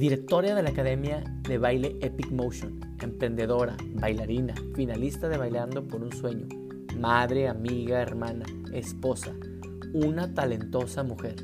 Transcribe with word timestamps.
Directora 0.00 0.54
de 0.54 0.62
la 0.62 0.70
Academia 0.70 1.22
de 1.42 1.58
Baile 1.58 1.98
Epic 2.00 2.30
Motion, 2.30 2.80
emprendedora, 3.02 3.76
bailarina, 3.96 4.54
finalista 4.74 5.28
de 5.28 5.36
Bailando 5.36 5.86
por 5.86 6.02
un 6.02 6.10
Sueño, 6.10 6.48
madre, 6.96 7.48
amiga, 7.48 8.00
hermana, 8.00 8.46
esposa, 8.72 9.34
una 9.92 10.32
talentosa 10.32 11.02
mujer. 11.02 11.36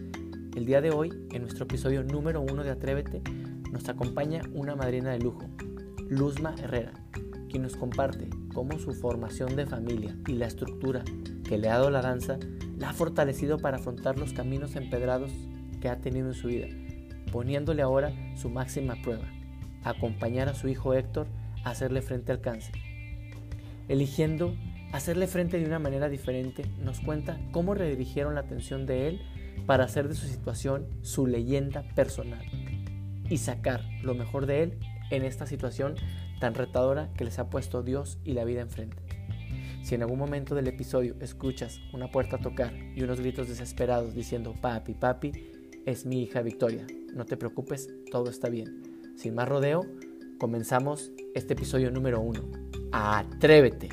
El 0.55 0.65
día 0.65 0.81
de 0.81 0.91
hoy, 0.91 1.11
en 1.33 1.43
nuestro 1.43 1.65
episodio 1.65 2.03
número 2.03 2.41
uno 2.41 2.65
de 2.65 2.71
Atrévete, 2.71 3.21
nos 3.71 3.91
acompaña 3.91 4.41
una 4.55 4.75
madrina 4.75 5.11
de 5.11 5.19
lujo, 5.19 5.45
Luzma 6.09 6.55
Herrera, 6.59 6.95
quien 7.51 7.63
nos 7.63 7.77
comparte 7.77 8.31
cómo 8.55 8.79
su 8.79 8.95
formación 8.95 9.55
de 9.55 9.67
familia 9.67 10.17
y 10.27 10.33
la 10.33 10.47
estructura 10.47 11.05
que 11.47 11.59
le 11.59 11.69
ha 11.69 11.75
dado 11.75 11.91
la 11.91 12.01
danza 12.01 12.39
la 12.79 12.89
ha 12.89 12.95
fortalecido 12.95 13.59
para 13.59 13.77
afrontar 13.77 14.19
los 14.19 14.33
caminos 14.33 14.77
empedrados 14.77 15.31
que 15.79 15.91
ha 15.91 16.01
tenido 16.01 16.29
en 16.29 16.35
su 16.35 16.49
vida, 16.49 16.69
poniéndole 17.33 17.83
ahora 17.83 18.13
su 18.37 18.49
máxima 18.49 18.97
prueba, 19.03 19.27
acompañar 19.85 20.49
a 20.49 20.55
su 20.55 20.69
hijo 20.69 20.95
Héctor 20.95 21.27
a 21.65 21.71
hacerle 21.71 22.03
frente 22.03 22.33
al 22.33 22.41
cáncer. 22.41 22.75
Eligiendo 23.89 24.55
hacerle 24.93 25.27
frente 25.27 25.59
de 25.59 25.67
una 25.67 25.79
manera 25.79 26.09
diferente, 26.09 26.65
nos 26.83 27.01
cuenta 27.01 27.39
cómo 27.53 27.75
redirigieron 27.75 28.35
la 28.35 28.41
atención 28.41 28.87
de 28.87 29.09
él 29.09 29.21
para 29.67 29.85
hacer 29.85 30.09
de 30.09 30.15
su 30.15 30.27
situación 30.27 30.87
su 31.03 31.27
leyenda 31.27 31.83
personal 31.95 32.45
y 33.29 33.39
sacar 33.39 33.83
lo 34.03 34.15
mejor 34.15 34.47
de 34.47 34.63
él 34.63 34.79
en 35.11 35.25
esta 35.25 35.47
situación 35.47 35.97
tan 36.41 36.55
retadora 36.55 37.11
que 37.15 37.25
les 37.25 37.39
ha 37.39 37.49
puesto 37.49 37.83
Dios 37.83 38.19
y 38.25 38.33
la 38.33 38.45
vida 38.45 38.61
enfrente. 38.61 39.03
Si 39.83 39.95
en 39.95 40.03
algún 40.03 40.19
momento 40.19 40.55
del 40.55 40.67
episodio 40.67 41.15
escuchas 41.21 41.81
una 41.93 42.11
puerta 42.11 42.39
tocar 42.39 42.75
y 42.75 43.03
unos 43.03 43.21
gritos 43.21 43.49
desesperados 43.49 44.15
diciendo 44.15 44.55
papi, 44.61 44.95
papi, 44.95 45.33
es 45.87 46.07
mi 46.07 46.23
hija 46.23 46.43
Victoria. 46.43 46.87
No 47.17 47.25
te 47.25 47.39
preocupes, 47.39 47.89
todo 48.11 48.29
está 48.29 48.51
bien. 48.51 49.15
Sin 49.17 49.35
más 49.35 49.49
rodeo, 49.49 49.87
comenzamos 50.39 51.11
este 51.35 51.55
episodio 51.55 51.91
número 51.91 52.21
uno. 52.21 52.43
Atrévete. 52.93 53.89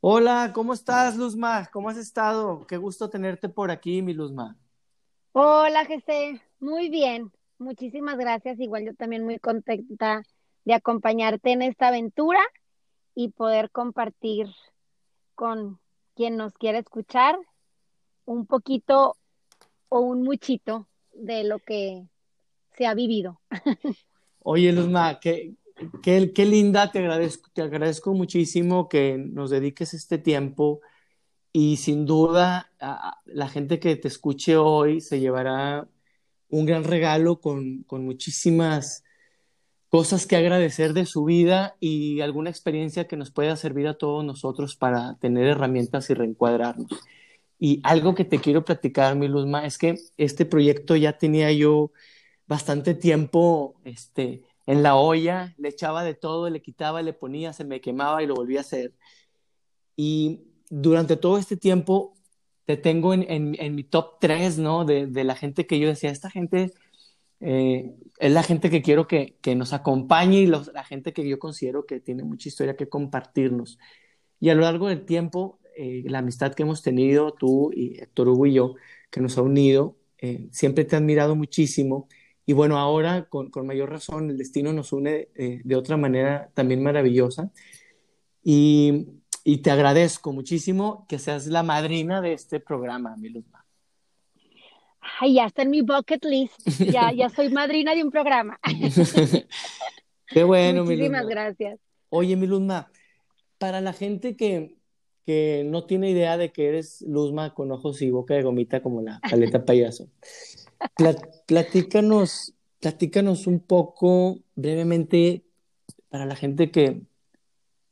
Hola, 0.00 0.52
¿cómo 0.54 0.74
estás, 0.74 1.16
Luzma? 1.16 1.68
¿Cómo 1.72 1.88
has 1.88 1.96
estado? 1.96 2.64
Qué 2.68 2.76
gusto 2.76 3.10
tenerte 3.10 3.48
por 3.48 3.72
aquí, 3.72 4.00
mi 4.00 4.12
Luzma. 4.12 4.56
Hola, 5.32 5.84
José. 5.86 6.40
Muy 6.60 6.88
bien. 6.88 7.32
Muchísimas 7.58 8.16
gracias. 8.16 8.60
Igual 8.60 8.84
yo 8.84 8.94
también 8.94 9.24
muy 9.24 9.40
contenta 9.40 10.22
de 10.64 10.74
acompañarte 10.74 11.50
en 11.50 11.62
esta 11.62 11.88
aventura 11.88 12.38
y 13.12 13.30
poder 13.30 13.72
compartir 13.72 14.46
con 15.34 15.80
quien 16.16 16.36
nos 16.36 16.54
quiera 16.54 16.78
escuchar 16.78 17.36
un 18.24 18.46
poquito 18.46 19.16
o 19.88 20.00
un 20.00 20.22
muchito 20.22 20.88
de 21.12 21.44
lo 21.44 21.60
que 21.60 22.04
se 22.76 22.86
ha 22.86 22.94
vivido. 22.94 23.40
Oye, 24.40 24.72
Luzma, 24.72 25.20
qué, 25.20 25.54
qué, 26.02 26.32
qué 26.32 26.46
linda, 26.46 26.90
te 26.90 27.00
agradezco, 27.00 27.50
te 27.52 27.62
agradezco 27.62 28.14
muchísimo 28.14 28.88
que 28.88 29.18
nos 29.18 29.50
dediques 29.50 29.94
este 29.94 30.18
tiempo 30.18 30.80
y 31.52 31.76
sin 31.76 32.06
duda 32.06 32.70
la 33.24 33.48
gente 33.48 33.78
que 33.78 33.96
te 33.96 34.08
escuche 34.08 34.56
hoy 34.56 35.00
se 35.00 35.20
llevará 35.20 35.88
un 36.48 36.66
gran 36.66 36.84
regalo 36.84 37.40
con, 37.40 37.82
con 37.84 38.04
muchísimas 38.04 39.04
cosas 39.88 40.26
que 40.26 40.36
agradecer 40.36 40.92
de 40.92 41.06
su 41.06 41.24
vida 41.24 41.76
y 41.80 42.20
alguna 42.20 42.50
experiencia 42.50 43.06
que 43.06 43.16
nos 43.16 43.30
pueda 43.30 43.56
servir 43.56 43.86
a 43.88 43.94
todos 43.94 44.24
nosotros 44.24 44.76
para 44.76 45.16
tener 45.20 45.46
herramientas 45.46 46.10
y 46.10 46.14
reencuadrarnos. 46.14 46.90
Y 47.58 47.80
algo 47.84 48.14
que 48.14 48.24
te 48.24 48.38
quiero 48.38 48.64
platicar, 48.64 49.16
mi 49.16 49.28
Luzma, 49.28 49.64
es 49.64 49.78
que 49.78 49.98
este 50.16 50.44
proyecto 50.44 50.96
ya 50.96 51.16
tenía 51.16 51.52
yo 51.52 51.92
bastante 52.46 52.94
tiempo 52.94 53.76
este, 53.84 54.42
en 54.66 54.82
la 54.82 54.96
olla, 54.96 55.54
le 55.58 55.68
echaba 55.68 56.04
de 56.04 56.14
todo, 56.14 56.50
le 56.50 56.60
quitaba, 56.60 57.02
le 57.02 57.12
ponía, 57.12 57.52
se 57.52 57.64
me 57.64 57.80
quemaba 57.80 58.22
y 58.22 58.26
lo 58.26 58.34
volvía 58.34 58.58
a 58.58 58.62
hacer. 58.62 58.92
Y 59.96 60.42
durante 60.68 61.16
todo 61.16 61.38
este 61.38 61.56
tiempo 61.56 62.14
te 62.66 62.76
tengo 62.76 63.14
en, 63.14 63.24
en, 63.28 63.74
mi 63.74 63.84
top 63.84 64.18
3, 64.20 64.58
¿no? 64.58 64.84
De, 64.84 65.06
de, 65.06 65.24
la 65.24 65.36
gente 65.36 65.66
que 65.66 65.78
yo 65.78 65.88
decía, 65.88 66.10
esta 66.10 66.30
gente 66.30 66.72
eh, 67.40 67.94
es 68.18 68.32
la 68.32 68.42
gente 68.42 68.70
que 68.70 68.82
quiero 68.82 69.06
que, 69.06 69.36
que 69.40 69.54
nos 69.54 69.72
acompañe 69.72 70.40
y 70.40 70.46
los, 70.46 70.72
la 70.72 70.84
gente 70.84 71.12
que 71.12 71.28
yo 71.28 71.38
considero 71.38 71.86
que 71.86 72.00
tiene 72.00 72.24
mucha 72.24 72.48
historia 72.48 72.76
que 72.76 72.88
compartirnos. 72.88 73.78
Y 74.40 74.50
a 74.50 74.54
lo 74.54 74.62
largo 74.62 74.88
del 74.88 75.04
tiempo, 75.04 75.58
eh, 75.76 76.04
la 76.06 76.18
amistad 76.18 76.54
que 76.54 76.62
hemos 76.62 76.82
tenido, 76.82 77.32
tú 77.32 77.70
y 77.74 77.98
Héctor 78.00 78.28
Hugo 78.28 78.46
y 78.46 78.54
yo, 78.54 78.74
que 79.10 79.20
nos 79.20 79.38
ha 79.38 79.42
unido, 79.42 79.96
eh, 80.18 80.48
siempre 80.52 80.84
te 80.84 80.96
he 80.96 80.98
admirado 80.98 81.36
muchísimo. 81.36 82.08
Y 82.46 82.52
bueno, 82.52 82.78
ahora 82.78 83.28
con, 83.28 83.50
con 83.50 83.66
mayor 83.66 83.90
razón 83.90 84.30
el 84.30 84.38
destino 84.38 84.72
nos 84.72 84.92
une 84.92 85.28
de 85.34 85.76
otra 85.76 85.96
manera 85.96 86.50
también 86.54 86.82
maravillosa. 86.82 87.50
Y 88.44 89.06
y 89.48 89.58
te 89.58 89.70
agradezco 89.70 90.32
muchísimo 90.32 91.06
que 91.08 91.20
seas 91.20 91.46
la 91.46 91.62
madrina 91.62 92.20
de 92.20 92.32
este 92.32 92.58
programa, 92.58 93.16
mi. 93.16 93.30
Ay, 95.20 95.34
ya 95.34 95.46
está 95.46 95.62
en 95.62 95.70
mi 95.70 95.82
bucket 95.82 96.24
list. 96.24 96.68
Ya, 96.80 97.12
ya 97.16 97.28
soy 97.28 97.50
madrina 97.50 97.94
de 97.94 98.04
un 98.04 98.10
programa. 98.10 98.58
Qué 100.28 100.44
bueno, 100.44 100.84
Muchísimas 100.84 101.26
gracias. 101.26 101.78
Oye, 102.08 102.36
mi 102.36 102.46
Luzma, 102.46 102.90
para 103.58 103.80
la 103.80 103.92
gente 103.92 104.36
que, 104.36 104.76
que 105.24 105.64
no 105.66 105.84
tiene 105.86 106.10
idea 106.10 106.36
de 106.36 106.52
que 106.52 106.68
eres 106.68 107.02
Luzma 107.02 107.54
con 107.54 107.70
ojos 107.70 108.02
y 108.02 108.10
boca 108.10 108.34
de 108.34 108.42
gomita 108.42 108.82
como 108.82 109.02
la 109.02 109.20
paleta 109.20 109.64
payaso, 109.66 110.08
platícanos, 111.46 112.54
platícanos 112.80 113.46
un 113.46 113.60
poco 113.60 114.38
brevemente 114.54 115.44
para 116.08 116.26
la 116.26 116.36
gente 116.36 116.70
que, 116.70 117.02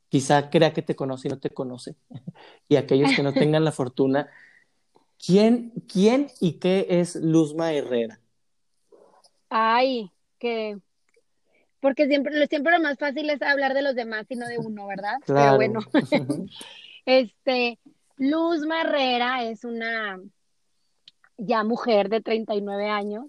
quizá 0.09 0.49
crea 0.49 0.73
que 0.73 0.81
te 0.81 0.95
conoce 0.95 1.27
y 1.27 1.31
no 1.31 1.39
te 1.39 1.49
conoce, 1.49 1.95
y 2.69 2.75
aquellos 2.77 3.13
que 3.15 3.23
no 3.23 3.33
tengan 3.33 3.65
la 3.65 3.71
fortuna, 3.71 4.29
¿quién, 5.23 5.71
quién 5.91 6.29
y 6.39 6.53
qué 6.53 6.87
es 6.89 7.15
Luzma 7.15 7.73
Herrera? 7.73 8.19
Ay, 9.49 10.11
que 10.39 10.77
porque 11.85 12.07
siempre, 12.07 12.47
siempre 12.47 12.73
lo 12.75 12.83
más 12.83 12.97
fácil 12.97 13.29
es 13.29 13.43
hablar 13.43 13.75
de 13.75 13.83
los 13.83 13.93
demás 13.93 14.25
y 14.29 14.35
no 14.35 14.47
de 14.47 14.57
uno, 14.57 14.87
¿verdad? 14.87 15.17
Claro. 15.23 15.59
Pero 15.59 15.73
bueno, 15.73 15.79
este, 17.05 17.77
Luzma 18.17 18.81
Herrera 18.81 19.43
es 19.43 19.63
una 19.63 20.19
ya 21.37 21.63
mujer 21.63 22.09
de 22.09 22.21
39 22.21 22.89
años, 22.89 23.27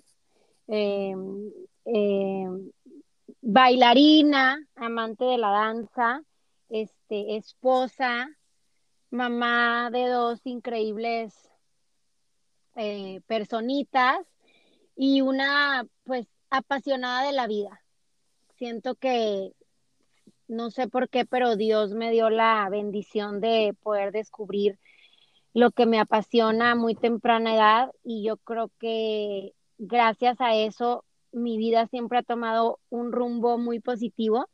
eh, 0.68 1.14
eh, 1.84 2.46
bailarina, 3.42 4.58
amante 4.76 5.24
de 5.26 5.36
la 5.36 5.50
danza, 5.50 6.22
este, 6.70 7.36
esposa, 7.36 8.28
mamá 9.10 9.90
de 9.90 10.08
dos 10.08 10.40
increíbles 10.44 11.45
eh, 12.76 13.20
personitas 13.26 14.18
y 14.96 15.20
una 15.20 15.86
pues 16.04 16.26
apasionada 16.50 17.26
de 17.26 17.32
la 17.32 17.46
vida. 17.46 17.82
Siento 18.56 18.94
que 18.94 19.52
no 20.48 20.70
sé 20.70 20.88
por 20.88 21.08
qué, 21.08 21.24
pero 21.24 21.56
Dios 21.56 21.92
me 21.92 22.10
dio 22.10 22.30
la 22.30 22.68
bendición 22.70 23.40
de 23.40 23.74
poder 23.82 24.12
descubrir 24.12 24.78
lo 25.54 25.70
que 25.70 25.86
me 25.86 25.98
apasiona 25.98 26.72
a 26.72 26.76
muy 26.76 26.94
temprana 26.94 27.54
edad 27.54 27.92
y 28.04 28.22
yo 28.22 28.36
creo 28.36 28.70
que 28.78 29.54
gracias 29.78 30.40
a 30.40 30.54
eso 30.54 31.04
mi 31.32 31.56
vida 31.58 31.86
siempre 31.86 32.18
ha 32.18 32.22
tomado 32.22 32.78
un 32.90 33.12
rumbo 33.12 33.58
muy 33.58 33.80
positivo 33.80 34.48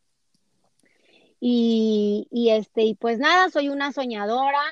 y, 1.40 2.28
y, 2.30 2.50
este, 2.50 2.82
y 2.82 2.94
pues 2.94 3.18
nada, 3.18 3.50
soy 3.50 3.68
una 3.68 3.92
soñadora, 3.92 4.62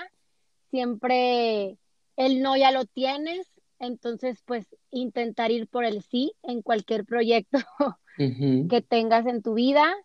siempre 0.71 1.80
el 2.21 2.43
no 2.43 2.55
ya 2.55 2.71
lo 2.71 2.85
tienes, 2.85 3.51
entonces 3.79 4.43
pues 4.45 4.67
intentar 4.91 5.51
ir 5.51 5.67
por 5.69 5.87
el 5.87 6.03
sí 6.03 6.35
en 6.43 6.61
cualquier 6.61 7.07
proyecto 7.07 7.59
que 8.19 8.85
tengas 8.87 9.25
en 9.25 9.41
tu 9.41 9.55
vida. 9.55 9.97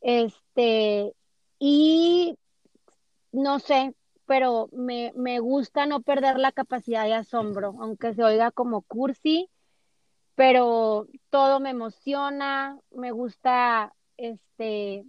Este, 0.00 1.12
y 1.58 2.38
no 3.32 3.58
sé, 3.58 3.94
pero 4.24 4.70
me, 4.72 5.12
me 5.14 5.40
gusta 5.40 5.84
no 5.84 6.00
perder 6.00 6.38
la 6.38 6.52
capacidad 6.52 7.04
de 7.04 7.14
asombro, 7.14 7.76
aunque 7.80 8.14
se 8.14 8.24
oiga 8.24 8.50
como 8.50 8.80
cursi, 8.80 9.50
pero 10.34 11.06
todo 11.28 11.60
me 11.60 11.68
emociona, 11.68 12.78
me 12.90 13.12
gusta 13.12 13.94
este 14.16 15.04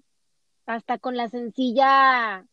hasta 0.66 0.98
con 0.98 1.16
la 1.16 1.30
sencilla 1.30 2.46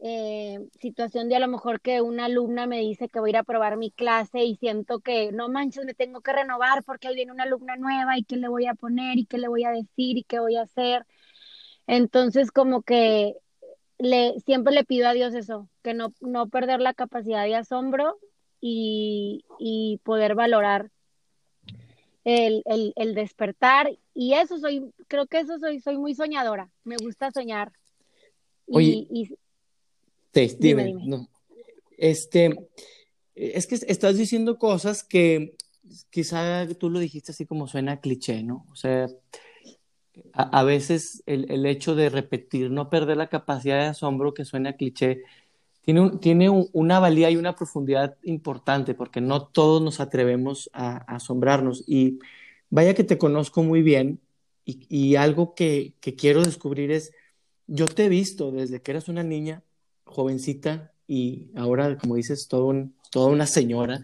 eh, 0.00 0.60
situación 0.80 1.28
de 1.28 1.36
a 1.36 1.40
lo 1.40 1.48
mejor 1.48 1.80
que 1.80 2.00
una 2.02 2.26
alumna 2.26 2.66
me 2.66 2.78
dice 2.78 3.08
que 3.08 3.18
voy 3.18 3.30
a 3.30 3.32
ir 3.32 3.36
a 3.38 3.42
probar 3.42 3.76
mi 3.76 3.90
clase 3.90 4.44
y 4.44 4.56
siento 4.56 5.00
que 5.00 5.32
no 5.32 5.48
manches, 5.48 5.84
me 5.84 5.94
tengo 5.94 6.20
que 6.20 6.32
renovar 6.32 6.84
porque 6.84 7.08
ahí 7.08 7.16
viene 7.16 7.32
una 7.32 7.42
alumna 7.44 7.76
nueva 7.76 8.16
y 8.16 8.22
qué 8.22 8.36
le 8.36 8.48
voy 8.48 8.66
a 8.66 8.74
poner 8.74 9.18
y 9.18 9.26
qué 9.26 9.38
le 9.38 9.48
voy 9.48 9.64
a 9.64 9.70
decir 9.70 10.16
y 10.16 10.22
qué 10.22 10.38
voy 10.38 10.56
a 10.56 10.62
hacer. 10.62 11.04
Entonces 11.86 12.52
como 12.52 12.82
que 12.82 13.34
le, 13.98 14.38
siempre 14.40 14.72
le 14.72 14.84
pido 14.84 15.08
a 15.08 15.14
Dios 15.14 15.34
eso, 15.34 15.68
que 15.82 15.94
no, 15.94 16.12
no 16.20 16.48
perder 16.48 16.80
la 16.80 16.94
capacidad 16.94 17.44
de 17.44 17.56
asombro 17.56 18.18
y, 18.60 20.00
poder 20.04 20.34
valorar 20.34 20.90
el, 22.24 22.62
despertar. 23.14 23.90
Y 24.14 24.34
eso 24.34 24.58
soy, 24.58 24.92
creo 25.08 25.26
que 25.26 25.40
eso 25.40 25.58
soy, 25.58 25.80
soy 25.80 25.96
muy 25.96 26.14
soñadora. 26.14 26.70
Me 26.84 26.96
gusta 26.96 27.30
soñar. 27.30 27.72
Oye, 28.66 29.06
y, 29.10 29.36
dime, 30.58 30.94
Este, 31.96 32.56
es 33.34 33.66
que 33.66 33.76
estás 33.76 34.16
diciendo 34.16 34.58
cosas 34.58 35.04
que 35.04 35.54
quizá 36.10 36.66
tú 36.78 36.90
lo 36.90 36.98
dijiste 36.98 37.32
así 37.32 37.46
como 37.46 37.66
suena 37.66 38.00
cliché, 38.00 38.42
¿no? 38.42 38.66
O 38.70 38.76
sea, 38.76 39.08
a, 40.32 40.62
veces 40.64 41.22
el, 41.26 41.66
hecho 41.66 41.94
de 41.94 42.08
repetir, 42.10 42.70
no 42.70 42.90
perder 42.90 43.16
la 43.16 43.28
capacidad 43.28 43.78
de 43.78 43.86
asombro 43.86 44.34
que 44.34 44.44
suena 44.44 44.74
cliché, 44.74 45.22
tiene, 45.82 46.10
tiene 46.20 46.50
una 46.50 47.00
valía 47.00 47.30
y 47.30 47.36
una 47.36 47.54
profundidad 47.56 48.16
importante 48.22 48.94
porque 48.94 49.20
no 49.20 49.46
todos 49.46 49.80
nos 49.80 50.00
atrevemos 50.00 50.68
a, 50.72 50.98
asombrarnos. 51.14 51.84
Y 51.86 52.18
vaya 52.70 52.94
que 52.94 53.04
te 53.04 53.18
conozco 53.18 53.62
muy 53.62 53.82
bien 53.82 54.20
y, 54.64 55.16
algo 55.16 55.54
que, 55.54 55.94
quiero 56.18 56.42
descubrir 56.42 56.90
es, 56.90 57.12
yo 57.66 57.86
te 57.86 58.04
he 58.04 58.08
visto 58.10 58.52
desde 58.52 58.82
que 58.82 58.90
eras 58.90 59.08
una 59.08 59.22
niña 59.22 59.62
jovencita 60.08 60.92
y 61.06 61.50
ahora, 61.56 61.96
como 61.98 62.16
dices, 62.16 62.48
toda 62.48 63.26
una 63.26 63.46
señora. 63.46 64.00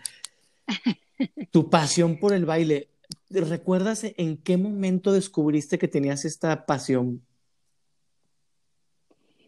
Tu 1.53 1.71
pasión 1.71 2.19
por 2.19 2.33
el 2.33 2.45
baile, 2.45 2.89
¿recuerdas 3.31 4.05
en 4.05 4.37
qué 4.37 4.57
momento 4.57 5.13
descubriste 5.13 5.79
que 5.79 5.87
tenías 5.87 6.25
esta 6.25 6.67
pasión? 6.67 7.23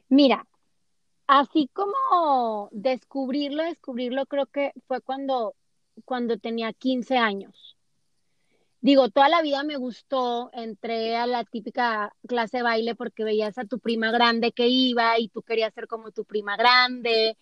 Mira, 0.08 0.46
así 1.26 1.68
como 1.72 2.68
descubrirlo, 2.70 3.64
descubrirlo 3.64 4.26
creo 4.26 4.46
que 4.46 4.72
fue 4.86 5.00
cuando, 5.00 5.54
cuando 6.04 6.38
tenía 6.38 6.72
15 6.72 7.16
años 7.16 7.75
digo, 8.86 9.08
toda 9.08 9.28
la 9.28 9.42
vida 9.42 9.64
me 9.64 9.76
gustó, 9.76 10.48
entré 10.52 11.16
a 11.16 11.26
la 11.26 11.42
típica 11.42 12.14
clase 12.28 12.58
de 12.58 12.62
baile 12.62 12.94
porque 12.94 13.24
veías 13.24 13.58
a 13.58 13.64
tu 13.64 13.80
prima 13.80 14.12
grande 14.12 14.52
que 14.52 14.68
iba 14.68 15.18
y 15.18 15.28
tú 15.28 15.42
querías 15.42 15.74
ser 15.74 15.88
como 15.88 16.12
tu 16.12 16.24
prima 16.24 16.56
grande. 16.56 17.36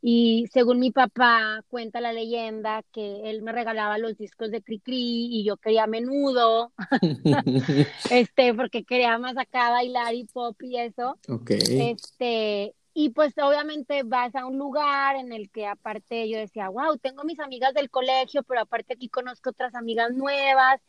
Y 0.00 0.46
según 0.50 0.80
mi 0.80 0.92
papá 0.92 1.62
cuenta 1.68 2.00
la 2.00 2.14
leyenda 2.14 2.82
que 2.92 3.28
él 3.28 3.42
me 3.42 3.52
regalaba 3.52 3.98
los 3.98 4.16
discos 4.16 4.50
de 4.50 4.62
Cricri 4.62 5.28
y 5.30 5.44
yo 5.44 5.58
quería 5.58 5.86
menudo, 5.86 6.72
este, 8.10 8.54
porque 8.54 8.84
quería 8.84 9.18
más 9.18 9.36
acá 9.36 9.68
bailar 9.68 10.14
y 10.14 10.24
pop 10.24 10.56
y 10.62 10.78
eso. 10.78 11.18
Este, 11.50 12.74
y 12.98 13.10
pues 13.10 13.34
obviamente 13.36 14.04
vas 14.04 14.34
a 14.34 14.46
un 14.46 14.56
lugar 14.56 15.16
en 15.16 15.30
el 15.30 15.50
que 15.50 15.66
aparte 15.66 16.30
yo 16.30 16.38
decía, 16.38 16.70
wow, 16.70 16.96
tengo 16.96 17.24
mis 17.24 17.38
amigas 17.40 17.74
del 17.74 17.90
colegio, 17.90 18.42
pero 18.42 18.62
aparte 18.62 18.94
aquí 18.94 19.10
conozco 19.10 19.50
otras 19.50 19.74
amigas 19.74 20.14
nuevas 20.14 20.80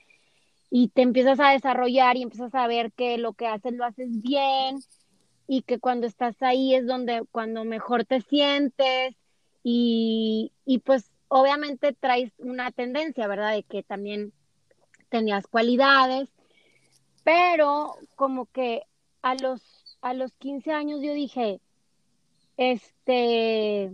y 0.70 0.88
te 0.88 1.02
empiezas 1.02 1.38
a 1.42 1.50
desarrollar 1.50 2.16
y 2.16 2.22
empiezas 2.22 2.56
a 2.56 2.66
ver 2.66 2.94
que 2.94 3.18
lo 3.18 3.34
que 3.34 3.48
haces 3.48 3.74
lo 3.74 3.84
haces 3.84 4.22
bien 4.22 4.80
y 5.48 5.64
que 5.64 5.80
cuando 5.80 6.08
estás 6.08 6.42
ahí 6.42 6.76
es 6.76 6.88
donde 6.88 7.24
cuando 7.30 7.66
mejor 7.66 8.06
te 8.06 8.22
sientes 8.22 9.18
y, 9.62 10.54
y 10.64 10.80
pues 10.80 11.12
obviamente 11.28 11.92
traes 11.92 12.32
una 12.38 12.72
tendencia, 12.72 13.28
¿verdad? 13.28 13.52
De 13.52 13.64
que 13.64 13.84
también 13.84 14.32
tenías 15.10 15.46
cualidades, 15.46 16.30
pero 17.26 17.96
como 18.16 18.46
que 18.46 18.84
a 19.22 19.36
los, 19.36 19.98
a 20.00 20.14
los 20.14 20.32
15 20.36 20.72
años 20.72 21.02
yo 21.02 21.12
dije, 21.14 21.60
este, 22.58 23.92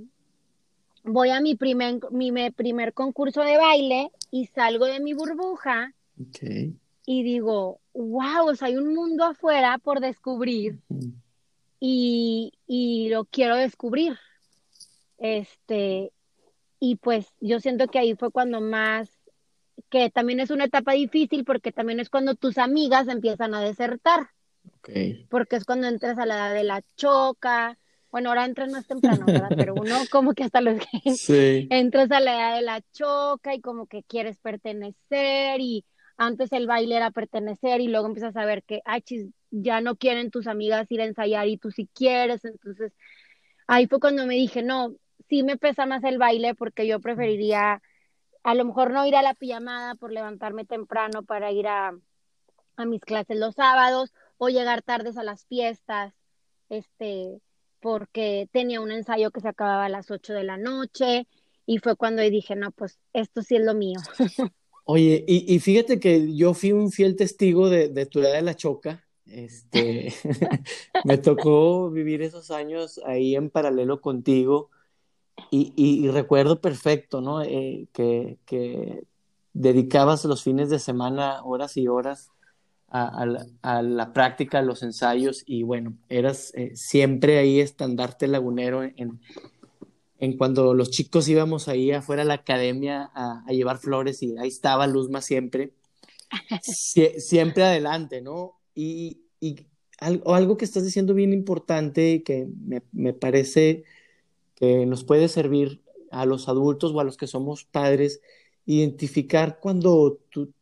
voy 1.03 1.29
a 1.29 1.41
mi 1.41 1.55
primer, 1.55 1.99
mi, 2.11 2.31
primer 2.51 2.93
concurso 2.93 3.43
de 3.43 3.57
baile 3.57 4.11
y 4.31 4.47
salgo 4.47 4.85
de 4.85 4.99
mi 4.99 5.13
burbuja 5.13 5.93
y 7.05 7.23
digo, 7.23 7.79
wow, 7.93 8.49
o 8.49 8.55
sea, 8.55 8.69
hay 8.69 8.77
un 8.77 8.93
mundo 8.93 9.25
afuera 9.25 9.77
por 9.77 9.99
descubrir 9.99 10.79
y, 11.79 12.53
y, 12.65 13.09
lo 13.09 13.25
quiero 13.25 13.57
descubrir. 13.57 14.17
Este, 15.17 16.11
y 16.79 16.95
pues 16.95 17.27
yo 17.41 17.59
siento 17.59 17.87
que 17.87 17.99
ahí 17.99 18.15
fue 18.15 18.31
cuando 18.31 18.61
más, 18.61 19.09
que 19.89 20.09
también 20.09 20.39
es 20.39 20.49
una 20.49 20.65
etapa 20.65 20.93
difícil 20.93 21.43
porque 21.43 21.71
también 21.71 21.99
es 21.99 22.09
cuando 22.09 22.35
tus 22.35 22.57
amigas 22.57 23.07
empiezan 23.07 23.53
a 23.53 23.61
desertar. 23.61 24.29
Porque 25.29 25.57
es 25.57 25.65
cuando 25.65 25.87
entras 25.87 26.17
a 26.17 26.25
la 26.25 26.35
edad 26.35 26.53
de 26.53 26.63
la 26.63 26.81
choca, 26.95 27.77
bueno, 28.13 28.29
ahora 28.29 28.45
entras 28.45 28.69
más 28.69 28.85
temprano, 28.85 29.25
¿verdad? 29.25 29.49
Pero 29.57 29.73
uno 29.75 29.95
como 30.11 30.35
que 30.35 30.43
hasta 30.43 30.61
los 30.61 30.77
que 30.77 31.15
sí. 31.15 31.67
entras 31.71 32.11
a 32.11 32.19
la 32.19 32.35
edad 32.35 32.55
de 32.57 32.61
la 32.61 32.81
choca 32.91 33.55
y 33.55 33.59
como 33.59 33.87
que 33.87 34.03
quieres 34.03 34.37
pertenecer 34.37 35.59
y 35.59 35.83
antes 36.15 36.53
el 36.53 36.67
baile 36.67 36.95
era 36.95 37.09
pertenecer 37.09 37.81
y 37.81 37.87
luego 37.87 38.05
empiezas 38.05 38.37
a 38.37 38.45
ver 38.45 38.61
que, 38.61 38.83
ay, 38.85 39.03
ya 39.49 39.81
no 39.81 39.95
quieren 39.95 40.29
tus 40.29 40.45
amigas 40.45 40.91
ir 40.91 41.01
a 41.01 41.05
ensayar 41.05 41.47
y 41.47 41.57
tú 41.57 41.71
sí 41.71 41.89
quieres, 41.91 42.45
entonces 42.45 42.93
ahí 43.65 43.87
fue 43.87 43.99
cuando 43.99 44.27
me 44.27 44.35
dije, 44.35 44.61
no, 44.61 44.93
sí 45.27 45.41
me 45.41 45.57
pesa 45.57 45.87
más 45.87 46.03
el 46.03 46.19
baile 46.19 46.53
porque 46.53 46.85
yo 46.85 46.99
preferiría 46.99 47.81
a 48.43 48.53
lo 48.53 48.63
mejor 48.63 48.91
no 48.91 49.07
ir 49.07 49.15
a 49.15 49.23
la 49.23 49.33
pijamada 49.33 49.95
por 49.95 50.11
levantarme 50.11 50.65
temprano 50.65 51.23
para 51.23 51.51
ir 51.51 51.67
a, 51.67 51.97
a 52.75 52.85
mis 52.85 53.01
clases 53.01 53.39
los 53.39 53.55
sábados 53.55 54.13
o 54.37 54.49
llegar 54.49 54.83
tardes 54.83 55.17
a 55.17 55.23
las 55.23 55.47
fiestas, 55.47 56.13
este, 56.69 57.41
porque 57.83 58.47
tenía 58.53 58.79
un 58.79 58.91
ensayo 58.91 59.29
que 59.29 59.41
se 59.41 59.49
acababa 59.49 59.85
a 59.85 59.89
las 59.89 60.09
8 60.09 60.31
de 60.31 60.45
la 60.45 60.57
noche 60.57 61.27
y 61.65 61.79
fue 61.79 61.97
cuando 61.97 62.21
dije, 62.21 62.55
no, 62.55 62.71
pues 62.71 62.97
esto 63.11 63.41
sí 63.41 63.57
es 63.57 63.61
lo 63.61 63.73
mío. 63.73 63.99
Oye, 64.85 65.23
y, 65.27 65.59
fíjate 65.59 65.99
que 65.99 66.35
yo 66.35 66.53
fui 66.53 66.71
un 66.71 66.91
fiel 66.91 67.15
testigo 67.15 67.69
de, 67.69 68.05
tu 68.05 68.19
edad 68.19 68.33
de 68.33 68.41
la 68.41 68.55
choca. 68.55 69.05
Este, 69.25 70.13
me 71.05 71.17
tocó 71.17 71.89
vivir 71.89 72.21
esos 72.21 72.51
años 72.51 72.99
ahí 73.05 73.35
en 73.35 73.49
paralelo 73.49 74.01
contigo 74.01 74.69
y, 75.51 76.07
recuerdo 76.09 76.61
perfecto, 76.61 77.21
¿no? 77.21 77.41
Eh, 77.43 77.87
que, 77.93 78.37
que 78.45 79.03
dedicabas 79.53 80.25
los 80.25 80.43
fines 80.43 80.69
de 80.69 80.79
semana 80.79 81.43
horas 81.43 81.75
y 81.77 81.87
horas 81.87 82.31
a, 82.93 83.81
la, 83.81 84.13
práctica, 84.13 84.59
a 84.59 84.61
los 84.61 84.83
ensayos 84.83 85.43
y 85.47 85.63
bueno, 85.63 85.97
eras 86.09 86.53
eh, 86.55 86.73
siempre 86.75 87.39
ahí 87.39 87.59
estandarte 87.59 88.27
lagunero 88.27 88.83
en, 88.83 89.19
en 90.19 90.37
cuando 90.37 90.75
los 90.75 90.91
chicos 90.91 91.27
íbamos 91.27 91.67
ahí 91.67 91.91
afuera 91.91 92.21
a 92.21 92.25
la 92.25 92.35
academia 92.35 93.09
a, 93.15 93.43
llevar 93.49 93.79
flores 93.79 94.21
y 94.21 94.37
ahí 94.37 94.47
estaba 94.47 94.85
Luzma 94.85 95.21
siempre, 95.21 95.71
siempre 97.17 97.63
adelante, 97.63 98.21
¿no? 98.21 98.53
Y, 98.75 99.21
y 99.39 99.65
algo, 99.99 100.57
que 100.57 100.65
estás 100.65 100.83
diciendo 100.83 101.15
bien 101.15 101.33
importante 101.33 102.21
que 102.21 102.47
me, 102.63 102.83
me 102.91 103.13
parece 103.13 103.85
que 104.55 104.85
nos 104.85 105.03
puede 105.03 105.29
servir 105.29 105.81
a 106.11 106.27
los 106.27 106.47
adultos 106.47 106.91
o 106.93 106.99
a 106.99 107.03
los 107.03 107.17
que 107.17 107.25
somos 107.25 107.63
padres, 107.63 108.21
identificar 108.67 109.59
cuando 109.59 110.19
tú, 110.29 110.53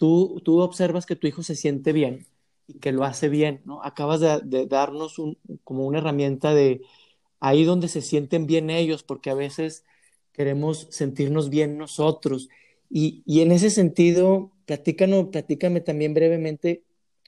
tú, 0.00 0.40
tú 0.42 0.60
observas 0.60 1.04
que 1.04 1.14
tu 1.14 1.26
hijo 1.26 1.42
se 1.42 1.54
siente 1.54 1.92
bien 1.92 2.26
y 2.66 2.78
que 2.78 2.90
lo 2.90 3.04
hace 3.04 3.28
bien, 3.28 3.60
¿no? 3.66 3.82
Acabas 3.82 4.20
de, 4.20 4.66
darnos 4.66 5.18
un, 5.18 5.36
como 5.62 5.86
una 5.86 5.98
herramienta 5.98 6.54
de 6.54 6.80
ahí 7.38 7.64
donde 7.64 7.86
se 7.86 8.00
sienten 8.00 8.46
bien 8.46 8.70
ellos, 8.70 9.02
porque 9.02 9.28
a 9.28 9.34
veces 9.34 9.84
queremos 10.32 10.86
sentirnos 10.88 11.50
bien 11.50 11.76
nosotros. 11.76 12.48
Y, 12.88 13.22
y 13.26 13.42
en 13.42 13.52
ese 13.52 13.68
sentido, 13.68 14.52
platícanos, 14.64 15.26
platícame 15.26 15.82
también 15.82 16.14
brevemente, 16.14 16.82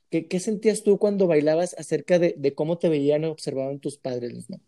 ¿qué, 0.09 0.41
sentías 0.41 0.83
tú 0.83 0.97
cuando 0.97 1.27
bailabas 1.27 1.77
acerca 1.79 2.19
de, 2.19 2.35
de, 2.39 2.55
cómo 2.55 2.79
te 2.79 2.89
veían 2.89 3.27
o 3.27 3.33
observaban 3.33 3.81
tus 3.81 3.99
padres? 3.99 4.49
¿no? 4.49 4.61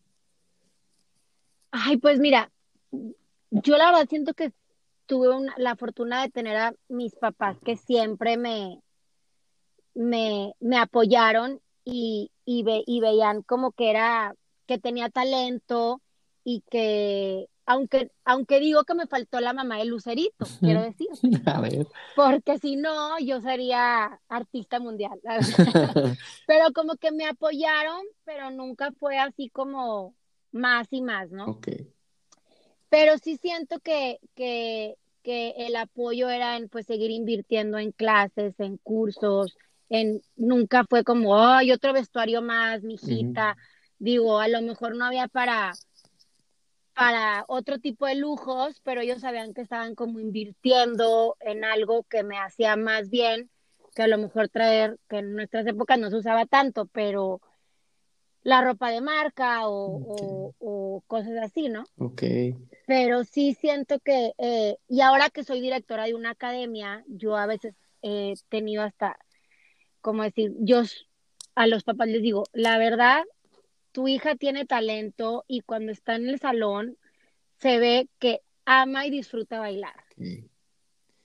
Ay, 1.70 1.96
pues 1.96 2.18
mira, 2.18 2.52
yo 3.50 3.78
la 3.78 3.86
verdad 3.86 4.08
siento 4.10 4.34
que 4.34 4.52
tuve 5.06 5.28
la 5.56 5.76
fortuna 5.76 6.22
de 6.22 6.30
tener 6.30 6.56
a 6.56 6.74
mis 6.88 7.14
papás 7.14 7.56
que 7.64 7.76
siempre 7.76 8.36
me, 8.36 8.80
me, 9.94 10.54
me 10.60 10.78
apoyaron 10.78 11.60
y, 11.84 12.30
y, 12.44 12.62
veían 12.62 13.42
como 13.42 13.72
que 13.72 13.90
era, 13.90 14.34
que 14.66 14.78
tenía 14.78 15.10
talento 15.10 16.00
y 16.42 16.62
que, 16.70 17.48
aunque, 17.66 18.10
aunque 18.24 18.60
digo 18.60 18.84
que 18.84 18.94
me 18.94 19.06
faltó 19.06 19.40
la 19.40 19.52
mamá 19.52 19.78
de 19.78 19.84
Lucerito, 19.84 20.46
quiero 20.60 20.82
decir. 20.82 21.08
Porque 22.16 22.58
si 22.58 22.76
no, 22.76 23.18
yo 23.18 23.40
sería 23.40 24.20
artista 24.28 24.80
mundial. 24.80 25.20
pero 26.46 26.72
como 26.74 26.96
que 26.96 27.12
me 27.12 27.26
apoyaron, 27.26 28.02
pero 28.24 28.50
nunca 28.50 28.92
fue 28.98 29.18
así 29.18 29.50
como 29.50 30.14
más 30.52 30.88
y 30.90 31.02
más, 31.02 31.30
¿no? 31.30 31.46
Okay. 31.46 31.93
Pero 32.94 33.18
sí 33.18 33.36
siento 33.38 33.80
que, 33.80 34.20
que, 34.36 34.94
que 35.24 35.52
el 35.56 35.74
apoyo 35.74 36.30
era 36.30 36.56
en 36.56 36.68
pues 36.68 36.86
seguir 36.86 37.10
invirtiendo 37.10 37.76
en 37.76 37.90
clases, 37.90 38.54
en 38.60 38.76
cursos, 38.76 39.56
en 39.88 40.22
nunca 40.36 40.84
fue 40.88 41.02
como, 41.02 41.36
ay, 41.36 41.72
otro 41.72 41.92
vestuario 41.92 42.40
más, 42.40 42.84
mijita. 42.84 43.56
Digo, 43.98 44.38
a 44.38 44.46
lo 44.46 44.62
mejor 44.62 44.94
no 44.94 45.06
había 45.06 45.26
para 45.26 45.72
para 46.94 47.44
otro 47.48 47.80
tipo 47.80 48.06
de 48.06 48.14
lujos, 48.14 48.80
pero 48.84 49.00
ellos 49.00 49.22
sabían 49.22 49.54
que 49.54 49.62
estaban 49.62 49.96
como 49.96 50.20
invirtiendo 50.20 51.36
en 51.40 51.64
algo 51.64 52.04
que 52.04 52.22
me 52.22 52.38
hacía 52.38 52.76
más 52.76 53.10
bien, 53.10 53.50
que 53.96 54.02
a 54.02 54.06
lo 54.06 54.18
mejor 54.18 54.48
traer, 54.50 55.00
que 55.08 55.16
en 55.16 55.34
nuestras 55.34 55.66
épocas 55.66 55.98
no 55.98 56.10
se 56.10 56.16
usaba 56.18 56.46
tanto, 56.46 56.86
pero 56.86 57.40
la 58.44 58.60
ropa 58.60 58.90
de 58.90 59.00
marca 59.00 59.62
o, 59.64 61.02
cosas 61.06 61.32
así, 61.42 61.68
¿no? 61.68 61.84
Ok. 61.98 62.22
Pero 62.86 63.24
sí 63.24 63.54
siento 63.54 63.98
que, 63.98 64.32
eh, 64.38 64.76
y 64.88 65.00
ahora 65.00 65.30
que 65.30 65.44
soy 65.44 65.60
directora 65.60 66.04
de 66.04 66.14
una 66.14 66.30
academia, 66.30 67.02
yo 67.08 67.36
a 67.36 67.46
veces 67.46 67.74
he 68.02 68.34
tenido 68.50 68.82
hasta, 68.82 69.18
como 70.00 70.22
decir, 70.22 70.52
yo 70.58 70.82
a 71.54 71.66
los 71.66 71.84
papás 71.84 72.08
les 72.08 72.22
digo, 72.22 72.44
la 72.52 72.78
verdad, 72.78 73.24
tu 73.92 74.08
hija 74.08 74.36
tiene 74.36 74.66
talento 74.66 75.44
y 75.48 75.60
cuando 75.60 75.92
está 75.92 76.16
en 76.16 76.28
el 76.28 76.38
salón 76.38 76.98
se 77.58 77.78
ve 77.78 78.08
que 78.18 78.40
ama 78.66 79.06
y 79.06 79.10
disfruta 79.10 79.58
bailar. 79.58 80.04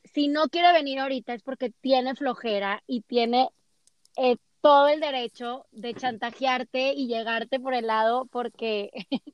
Si 0.06 0.28
no 0.30 0.48
quiere 0.48 0.72
venir 0.72 1.00
ahorita 1.00 1.34
es 1.34 1.44
porque 1.44 1.72
tiene 1.82 2.16
flojera 2.16 2.82
y 2.88 3.02
tiene 3.02 3.50
eh, 4.18 4.38
todo 4.62 4.88
el 4.88 5.00
derecho 5.00 5.66
de 5.72 5.94
chantajearte 5.94 6.94
y 6.94 7.08
llegarte 7.08 7.60
por 7.60 7.74
el 7.74 7.88
lado 7.88 8.28
porque 8.32 8.92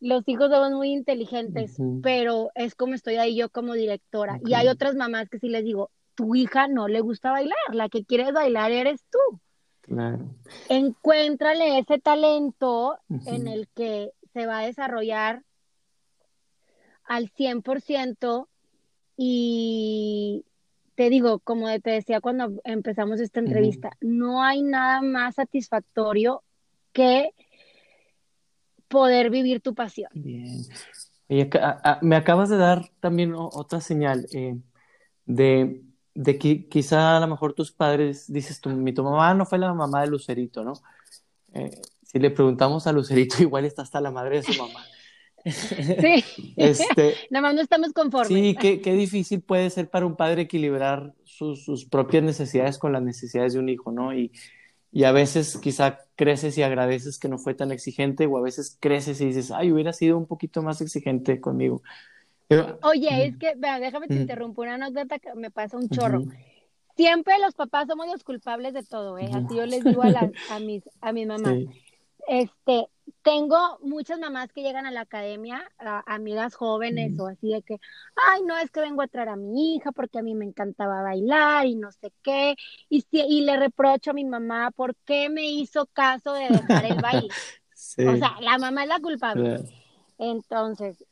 los 0.00 0.26
hijos 0.26 0.50
somos 0.50 0.72
muy 0.72 0.90
inteligentes, 0.92 1.76
pero 2.02 2.50
es 2.54 2.74
como 2.74 2.94
estoy 2.94 3.16
ahí 3.16 3.36
yo 3.36 3.48
como 3.50 3.74
directora. 3.74 4.40
Y 4.44 4.54
hay 4.54 4.68
otras 4.68 4.94
mamás 4.94 5.28
que 5.28 5.38
sí 5.38 5.48
les 5.48 5.64
digo, 5.64 5.90
tu 6.14 6.34
hija 6.34 6.68
no 6.68 6.88
le 6.88 7.00
gusta 7.00 7.30
bailar, 7.30 7.56
la 7.72 7.88
que 7.88 8.04
quiere 8.04 8.32
bailar 8.32 8.72
eres 8.72 9.04
tú. 9.10 9.40
Claro. 9.80 10.34
Encuéntrale 10.68 11.78
ese 11.78 11.98
talento 11.98 12.98
en 13.26 13.48
el 13.48 13.68
que 13.68 14.12
se 14.32 14.46
va 14.46 14.60
a 14.60 14.66
desarrollar 14.66 15.42
al 17.04 17.30
100% 17.30 18.48
y 19.16 20.44
te 21.02 21.10
digo, 21.10 21.40
como 21.40 21.66
te 21.80 21.90
decía 21.90 22.20
cuando 22.20 22.52
empezamos 22.62 23.18
esta 23.18 23.40
entrevista, 23.40 23.90
no 24.00 24.40
hay 24.40 24.62
nada 24.62 25.02
más 25.02 25.34
satisfactorio 25.34 26.44
que 26.92 27.30
poder 28.86 29.28
vivir 29.28 29.60
tu 29.60 29.74
pasión. 29.74 30.10
Bien. 30.14 30.62
me 32.02 32.14
acabas 32.14 32.50
de 32.50 32.56
dar 32.56 32.88
también 33.00 33.34
otra 33.34 33.80
señal 33.80 34.28
eh, 34.32 34.56
de 35.26 35.82
de 36.14 36.38
que 36.38 36.68
quizá 36.68 37.16
a 37.16 37.20
lo 37.20 37.26
mejor 37.26 37.54
tus 37.54 37.72
padres, 37.72 38.30
dices 38.32 38.60
tú, 38.60 38.70
mi 38.70 38.92
tu 38.92 39.02
mamá 39.02 39.34
no 39.34 39.44
fue 39.44 39.58
la 39.58 39.74
mamá 39.74 40.02
de 40.02 40.06
Lucerito, 40.06 40.62
¿no? 40.62 40.74
Eh, 41.52 41.80
si 42.02 42.20
le 42.20 42.30
preguntamos 42.30 42.86
a 42.86 42.92
Lucerito, 42.92 43.36
igual 43.42 43.64
está 43.64 43.82
hasta 43.82 44.00
la 44.00 44.12
madre 44.12 44.40
de 44.40 44.52
su 44.52 44.62
mamá. 44.62 44.84
Sí, 45.44 46.54
este, 46.56 47.14
nada 47.30 47.48
más 47.48 47.54
no 47.54 47.60
estamos 47.60 47.92
conformes. 47.92 48.28
Sí, 48.28 48.56
qué, 48.60 48.80
qué, 48.80 48.92
difícil 48.92 49.40
puede 49.40 49.70
ser 49.70 49.90
para 49.90 50.06
un 50.06 50.16
padre 50.16 50.42
equilibrar 50.42 51.14
sus, 51.24 51.64
sus, 51.64 51.84
propias 51.84 52.22
necesidades 52.22 52.78
con 52.78 52.92
las 52.92 53.02
necesidades 53.02 53.54
de 53.54 53.58
un 53.58 53.68
hijo, 53.68 53.90
¿no? 53.90 54.14
Y, 54.14 54.30
y, 54.92 55.04
a 55.04 55.12
veces 55.12 55.56
quizá 55.58 55.98
creces 56.14 56.56
y 56.58 56.62
agradeces 56.62 57.18
que 57.18 57.28
no 57.28 57.38
fue 57.38 57.54
tan 57.54 57.72
exigente, 57.72 58.26
o 58.26 58.38
a 58.38 58.42
veces 58.42 58.76
creces 58.78 59.20
y 59.20 59.26
dices, 59.26 59.50
ay, 59.50 59.72
hubiera 59.72 59.92
sido 59.92 60.16
un 60.16 60.26
poquito 60.26 60.62
más 60.62 60.80
exigente 60.80 61.40
conmigo. 61.40 61.82
Oye, 62.82 63.26
es 63.26 63.36
que, 63.38 63.54
vea, 63.56 63.80
déjame 63.80 64.08
te 64.08 64.14
interrumpo 64.14 64.62
una 64.62 64.74
anécdota 64.74 65.18
que 65.18 65.34
me 65.34 65.50
pasa 65.50 65.76
un 65.76 65.88
chorro. 65.88 66.24
Siempre 66.96 67.38
los 67.38 67.54
papás 67.54 67.86
somos 67.88 68.06
los 68.06 68.22
culpables 68.22 68.74
de 68.74 68.82
todo, 68.82 69.16
¿eh? 69.18 69.30
Así 69.32 69.56
yo 69.56 69.64
les 69.64 69.82
digo 69.82 70.02
a, 70.02 70.10
las, 70.10 70.30
a 70.50 70.58
mis, 70.60 70.82
a 71.00 71.12
mis 71.12 71.26
mamás. 71.26 71.58
Este, 72.28 72.86
tengo 73.22 73.78
muchas 73.82 74.18
mamás 74.18 74.52
que 74.52 74.62
llegan 74.62 74.86
a 74.86 74.90
la 74.90 75.02
academia, 75.02 75.70
amigas 76.06 76.54
jóvenes 76.54 77.18
o 77.18 77.26
así 77.26 77.52
de 77.52 77.62
que, 77.62 77.78
ay, 78.30 78.42
no, 78.42 78.56
es 78.58 78.70
que 78.70 78.80
vengo 78.80 79.02
a 79.02 79.08
traer 79.08 79.28
a 79.28 79.36
mi 79.36 79.76
hija 79.76 79.92
porque 79.92 80.18
a 80.18 80.22
mí 80.22 80.34
me 80.34 80.44
encantaba 80.44 81.02
bailar 81.02 81.66
y 81.66 81.74
no 81.74 81.90
sé 81.92 82.12
qué. 82.22 82.56
Y, 82.88 83.04
y 83.10 83.42
le 83.42 83.56
reprocho 83.56 84.10
a 84.10 84.14
mi 84.14 84.24
mamá 84.24 84.70
por 84.70 84.96
qué 85.04 85.28
me 85.28 85.46
hizo 85.46 85.86
caso 85.86 86.32
de 86.32 86.48
dejar 86.48 86.84
el 86.86 87.00
baile. 87.00 87.28
O 87.98 88.16
sea, 88.16 88.36
la 88.40 88.58
mamá 88.58 88.84
es 88.84 88.88
la 88.88 89.00
culpable. 89.00 89.58
Entonces, 90.16 91.04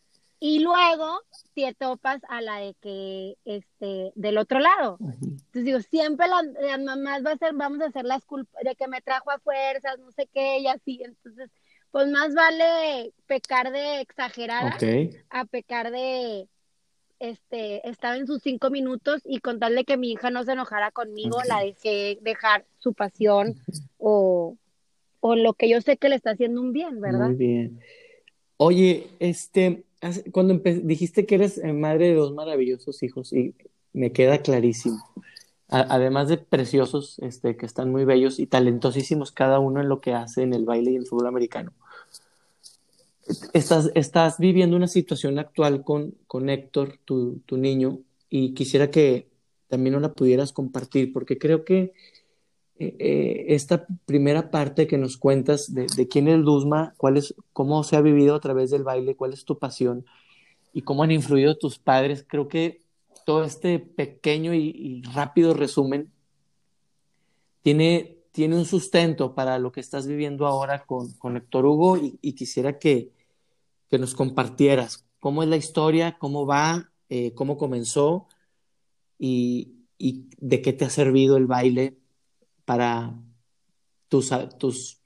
y 0.42 0.60
luego 0.60 1.20
te 1.54 1.74
topas 1.74 2.22
a 2.28 2.40
la 2.40 2.56
de 2.56 2.74
que, 2.80 3.36
este, 3.44 4.12
del 4.14 4.38
otro 4.38 4.58
lado. 4.58 4.96
Entonces 5.00 5.64
digo, 5.64 5.80
siempre 5.80 6.26
las 6.28 6.44
la 6.44 6.78
mamás 6.78 7.24
va 7.24 7.32
a 7.32 7.36
ser, 7.36 7.52
vamos 7.52 7.82
a 7.82 7.86
hacer 7.86 8.06
las 8.06 8.24
culpas 8.24 8.64
de 8.64 8.74
que 8.74 8.88
me 8.88 9.02
trajo 9.02 9.30
a 9.30 9.38
fuerzas, 9.38 9.98
no 9.98 10.10
sé 10.12 10.28
qué, 10.32 10.60
y 10.60 10.66
así. 10.66 11.02
Entonces, 11.04 11.50
pues 11.90 12.08
más 12.08 12.34
vale 12.34 13.12
pecar 13.26 13.72
de 13.72 14.00
exagerada 14.00 14.76
a 15.30 15.44
pecar 15.44 15.90
de, 15.90 16.48
este, 17.20 17.86
estaba 17.88 18.16
en 18.16 18.26
sus 18.26 18.42
cinco 18.42 18.70
minutos 18.70 19.20
y 19.24 19.40
contarle 19.40 19.84
que 19.84 19.96
mi 19.96 20.12
hija 20.12 20.30
no 20.30 20.42
se 20.44 20.52
enojara 20.52 20.90
conmigo, 20.90 21.38
la 21.46 21.60
dejé 21.60 22.18
dejar 22.22 22.64
su 22.78 22.94
pasión 22.94 23.56
o, 23.98 24.56
o 25.20 25.36
lo 25.36 25.52
que 25.52 25.68
yo 25.68 25.80
sé 25.80 25.96
que 25.96 26.08
le 26.08 26.16
está 26.16 26.30
haciendo 26.30 26.60
un 26.60 26.72
bien, 26.72 27.00
¿verdad? 27.00 27.26
Muy 27.26 27.36
bien. 27.36 27.80
Oye, 28.56 29.08
este, 29.20 29.84
cuando 30.32 30.54
dijiste 30.54 31.26
que 31.26 31.34
eres 31.34 31.58
eh, 31.58 31.72
madre 31.72 32.08
de 32.08 32.14
dos 32.14 32.32
maravillosos 32.32 33.02
hijos 33.02 33.32
y 33.32 33.54
me 33.92 34.12
queda 34.12 34.38
clarísimo. 34.38 34.98
Además 35.70 36.28
de 36.28 36.38
preciosos, 36.38 37.18
este, 37.20 37.56
que 37.56 37.66
están 37.66 37.90
muy 37.90 38.04
bellos 38.04 38.38
y 38.38 38.46
talentosísimos 38.46 39.32
cada 39.32 39.58
uno 39.58 39.80
en 39.80 39.88
lo 39.88 40.00
que 40.00 40.14
hace 40.14 40.42
en 40.42 40.52
el 40.52 40.64
baile 40.64 40.92
y 40.92 40.96
el 40.96 41.06
fútbol 41.06 41.28
americano. 41.28 41.72
Estás, 43.52 43.92
estás 43.94 44.38
viviendo 44.38 44.76
una 44.76 44.88
situación 44.88 45.38
actual 45.38 45.84
con, 45.84 46.14
con 46.26 46.50
Héctor, 46.50 46.98
tu, 47.04 47.40
tu 47.46 47.56
niño, 47.56 48.00
y 48.28 48.54
quisiera 48.54 48.90
que 48.90 49.28
también 49.68 49.92
nos 49.92 50.02
la 50.02 50.12
pudieras 50.12 50.52
compartir, 50.52 51.12
porque 51.12 51.38
creo 51.38 51.64
que 51.64 51.92
eh, 52.80 52.96
eh, 52.98 53.44
esta 53.48 53.86
primera 54.06 54.50
parte 54.50 54.86
que 54.86 54.96
nos 54.96 55.18
cuentas 55.18 55.74
de, 55.74 56.08
quién 56.08 56.28
es 56.28 56.38
Luzma, 56.38 56.94
cuál 56.96 57.18
es, 57.18 57.34
cómo 57.52 57.84
se 57.84 57.94
ha 57.96 58.00
vivido 58.00 58.34
a 58.34 58.40
través 58.40 58.70
del 58.70 58.84
baile, 58.84 59.16
cuál 59.16 59.34
es 59.34 59.44
tu 59.44 59.58
pasión 59.58 60.06
y 60.72 60.80
cómo 60.80 61.02
han 61.02 61.10
influido 61.10 61.58
tus 61.58 61.78
padres, 61.78 62.24
creo 62.26 62.48
que 62.48 62.79
todo 63.30 63.44
este 63.44 63.78
pequeño 63.78 64.52
y, 64.54 65.02
rápido 65.02 65.54
resumen 65.54 66.12
tiene, 67.62 68.18
tiene 68.32 68.56
un 68.56 68.64
sustento 68.64 69.36
para 69.36 69.60
lo 69.60 69.70
que 69.70 69.78
estás 69.78 70.08
viviendo 70.08 70.48
ahora 70.48 70.84
con, 70.84 71.12
con 71.12 71.36
Héctor 71.36 71.64
Hugo 71.64 71.96
y, 71.96 72.32
quisiera 72.32 72.80
que, 72.80 73.12
que, 73.88 74.00
nos 74.00 74.16
compartieras 74.16 75.06
cómo 75.20 75.44
es 75.44 75.48
la 75.48 75.56
historia, 75.56 76.18
cómo 76.18 76.44
va, 76.44 76.90
eh, 77.08 77.32
cómo 77.34 77.56
comenzó 77.56 78.26
y, 79.16 79.86
y 79.96 80.28
de 80.38 80.60
qué 80.60 80.72
te 80.72 80.86
ha 80.86 80.90
servido 80.90 81.36
el 81.36 81.46
baile 81.46 81.96
para 82.64 83.14
tus, 84.08 84.32
tus 84.58 84.98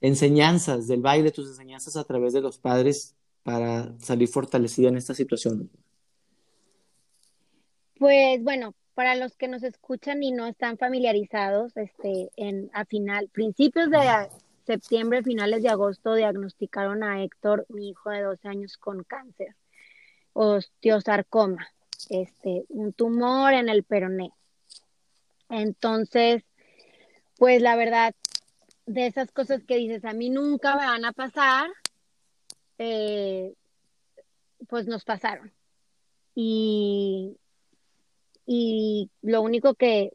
enseñanzas 0.00 0.86
del 0.86 1.02
baile, 1.02 1.32
tus 1.32 1.48
enseñanzas 1.48 1.96
a 1.96 2.04
través 2.04 2.32
de 2.32 2.40
los 2.40 2.56
padres 2.56 3.14
para 3.42 3.94
salir 3.98 4.28
fortalecida 4.28 4.88
en 4.88 4.96
esta 4.96 5.12
situación? 5.12 5.70
Pues 8.02 8.42
bueno, 8.42 8.74
para 8.94 9.14
los 9.14 9.36
que 9.36 9.46
nos 9.46 9.62
escuchan 9.62 10.24
y 10.24 10.32
no 10.32 10.48
están 10.48 10.76
familiarizados, 10.76 11.76
este, 11.76 12.32
en, 12.34 12.68
a 12.72 12.84
final, 12.84 13.28
principios 13.28 13.90
de 13.90 14.28
septiembre, 14.66 15.22
finales 15.22 15.62
de 15.62 15.68
agosto, 15.68 16.16
diagnosticaron 16.16 17.04
a 17.04 17.22
Héctor, 17.22 17.64
mi 17.68 17.90
hijo 17.90 18.10
de 18.10 18.22
12 18.22 18.48
años, 18.48 18.76
con 18.76 19.04
cáncer, 19.04 19.54
osteosarcoma, 20.32 21.68
este, 22.10 22.64
un 22.70 22.92
tumor 22.92 23.52
en 23.52 23.68
el 23.68 23.84
peroné. 23.84 24.32
Entonces, 25.48 26.42
pues 27.36 27.62
la 27.62 27.76
verdad, 27.76 28.16
de 28.84 29.06
esas 29.06 29.30
cosas 29.30 29.62
que 29.62 29.76
dices, 29.76 30.04
a 30.04 30.12
mí 30.12 30.28
nunca 30.28 30.74
me 30.74 30.86
van 30.86 31.04
a 31.04 31.12
pasar, 31.12 31.70
eh, 32.78 33.54
pues 34.66 34.88
nos 34.88 35.04
pasaron. 35.04 35.52
Y, 36.34 37.36
y 38.54 39.10
lo 39.22 39.40
único 39.40 39.74
que, 39.74 40.12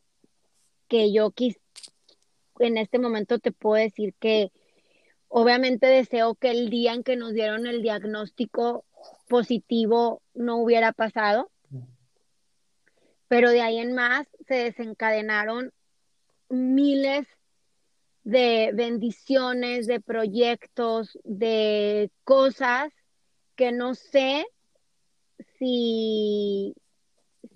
que 0.88 1.12
yo 1.12 1.32
quis, 1.32 1.60
en 2.60 2.78
este 2.78 3.00
momento 3.00 3.40
te 3.40 3.52
puedo 3.52 3.82
decir 3.82 4.14
que 4.20 4.52
obviamente 5.28 5.88
deseo 5.88 6.36
que 6.36 6.52
el 6.52 6.70
día 6.70 6.94
en 6.94 7.02
que 7.02 7.16
nos 7.16 7.34
dieron 7.34 7.66
el 7.66 7.82
diagnóstico 7.82 8.86
positivo 9.28 10.22
no 10.36 10.58
hubiera 10.58 10.92
pasado, 10.92 11.50
pero 13.28 13.50
de 13.50 13.62
ahí 13.62 13.80
en 13.80 13.96
más 13.96 14.28
se 14.48 14.54
desencadenaron 14.54 15.74
miles 16.48 17.26
de 18.24 18.70
bendiciones, 18.76 19.88
de 19.88 20.00
proyectos, 20.00 21.18
de 21.24 22.12
cosas 22.24 22.94
que 23.56 23.72
no 23.72 23.96
sé 23.96 24.46
si, 25.58 26.76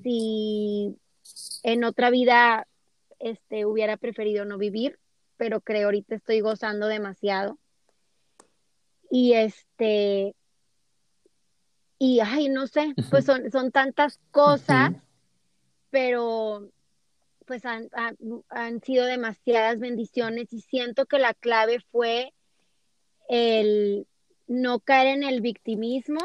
si 0.01 0.95
en 1.63 1.83
otra 1.83 2.09
vida 2.09 2.67
este, 3.19 3.65
hubiera 3.65 3.97
preferido 3.97 4.45
no 4.45 4.57
vivir, 4.57 4.99
pero 5.37 5.61
creo 5.61 5.85
ahorita 5.85 6.15
estoy 6.15 6.41
gozando 6.41 6.87
demasiado. 6.87 7.59
Y 9.09 9.33
este, 9.33 10.35
y, 12.03 12.19
ay, 12.19 12.49
no 12.49 12.65
sé, 12.65 12.95
pues 13.11 13.25
son, 13.25 13.51
son 13.51 13.71
tantas 13.71 14.19
cosas, 14.31 14.93
pero 15.91 16.67
pues 17.45 17.63
han, 17.63 17.89
han, 18.49 18.81
sido 18.81 19.05
demasiadas 19.05 19.79
bendiciones 19.79 20.51
y 20.51 20.61
siento 20.61 21.05
que 21.05 21.19
la 21.19 21.35
clave 21.35 21.79
fue 21.91 22.33
el 23.29 24.07
no 24.47 24.79
caer 24.79 25.15
en 25.15 25.23
el 25.23 25.41
victimismo, 25.41 26.19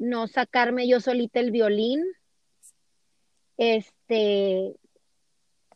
no 0.00 0.26
sacarme 0.26 0.88
yo 0.88 0.98
solita 0.98 1.40
el 1.40 1.50
violín, 1.50 2.02
este, 3.58 4.74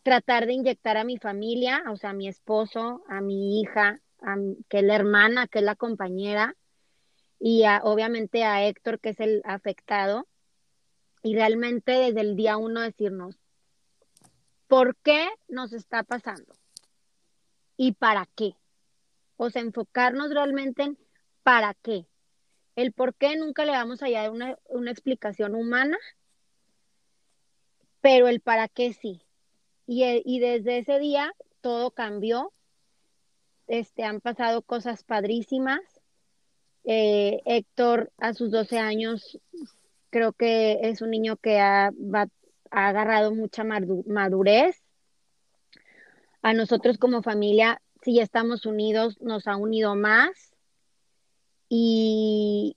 tratar 0.02 0.46
de 0.46 0.54
inyectar 0.54 0.96
a 0.96 1.04
mi 1.04 1.18
familia, 1.18 1.84
o 1.90 1.96
sea, 1.98 2.10
a 2.10 2.14
mi 2.14 2.26
esposo, 2.26 3.04
a 3.06 3.20
mi 3.20 3.60
hija, 3.60 4.00
a, 4.22 4.36
que 4.70 4.78
es 4.78 4.84
la 4.84 4.96
hermana, 4.96 5.46
que 5.46 5.58
es 5.58 5.64
la 5.64 5.76
compañera, 5.76 6.56
y 7.38 7.64
obviamente 7.82 8.44
a 8.44 8.66
Héctor, 8.66 8.98
que 8.98 9.10
es 9.10 9.20
el 9.20 9.42
afectado, 9.44 10.26
y 11.22 11.34
realmente 11.34 11.92
desde 11.92 12.22
el 12.22 12.34
día 12.34 12.56
uno 12.56 12.80
decirnos, 12.80 13.38
¿por 14.68 14.96
qué 14.96 15.28
nos 15.48 15.74
está 15.74 16.02
pasando? 16.02 16.54
¿Y 17.76 17.92
para 17.92 18.26
qué? 18.34 18.56
O 19.36 19.50
sea, 19.50 19.60
enfocarnos 19.60 20.30
realmente 20.30 20.82
en 20.82 20.98
para 21.42 21.74
qué. 21.74 22.06
El 22.76 22.92
por 22.92 23.14
qué 23.14 23.36
nunca 23.36 23.64
le 23.64 23.72
vamos 23.72 24.02
a 24.02 24.10
dar 24.10 24.30
una, 24.30 24.58
una 24.68 24.90
explicación 24.90 25.54
humana, 25.54 25.98
pero 28.00 28.28
el 28.28 28.40
para 28.40 28.68
qué 28.68 28.92
sí. 28.92 29.22
Eh, 29.86 30.22
y, 30.24 30.40
desde 30.40 30.78
ese 30.78 30.98
día 30.98 31.32
todo 31.60 31.90
cambió. 31.90 32.52
Este, 33.66 34.04
han 34.04 34.20
pasado 34.20 34.62
cosas 34.62 35.04
padrísimas. 35.04 35.80
Eh, 36.84 37.40
Héctor 37.46 38.12
a 38.18 38.34
sus 38.34 38.50
12 38.50 38.78
años 38.78 39.38
creo 40.10 40.32
que 40.32 40.78
es 40.82 41.00
un 41.00 41.10
niño 41.10 41.36
que 41.36 41.58
ha, 41.58 41.90
ha 42.70 42.88
agarrado 42.88 43.34
mucha 43.34 43.64
madurez. 43.64 44.82
A 46.42 46.52
nosotros 46.52 46.98
como 46.98 47.22
familia, 47.22 47.80
si 48.02 48.16
ya 48.16 48.22
estamos 48.22 48.66
unidos, 48.66 49.20
nos 49.20 49.48
ha 49.48 49.56
unido 49.56 49.96
más. 49.96 50.53
Y, 51.68 52.76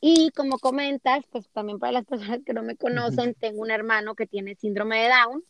y 0.00 0.30
como 0.30 0.58
comentas, 0.58 1.24
pues 1.30 1.48
también 1.50 1.78
para 1.78 1.92
las 1.92 2.04
personas 2.04 2.40
que 2.44 2.52
no 2.52 2.62
me 2.62 2.76
conocen, 2.76 3.34
tengo 3.34 3.62
un 3.62 3.70
hermano 3.70 4.14
que 4.14 4.26
tiene 4.26 4.54
síndrome 4.54 5.02
de 5.02 5.08
Down 5.08 5.44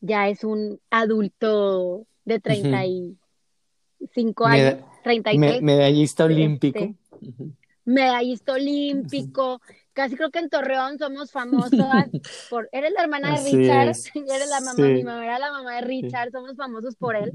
ya 0.00 0.28
es 0.28 0.44
un 0.44 0.80
adulto 0.90 2.06
de 2.24 2.40
35 2.40 4.46
años, 4.46 4.84
33. 5.04 5.62
medallista 5.62 6.24
este, 6.24 6.34
olímpico. 6.34 6.94
Medallista 7.84 8.52
olímpico. 8.52 9.60
Casi 9.92 10.16
creo 10.16 10.30
que 10.30 10.40
en 10.40 10.50
Torreón 10.50 10.98
somos 10.98 11.30
famosos 11.30 11.70
por... 12.50 12.68
Eres 12.72 12.92
la 12.92 13.02
hermana 13.02 13.38
de 13.38 13.50
Richard, 13.50 13.94
eres 14.14 14.48
la 14.48 14.60
mamá, 14.60 14.88
mi 14.88 15.04
mamá 15.04 15.24
era 15.24 15.38
la 15.38 15.52
mamá 15.52 15.76
de 15.76 15.82
Richard, 15.82 16.32
somos 16.32 16.56
famosos 16.56 16.96
por 16.96 17.14
él. 17.16 17.32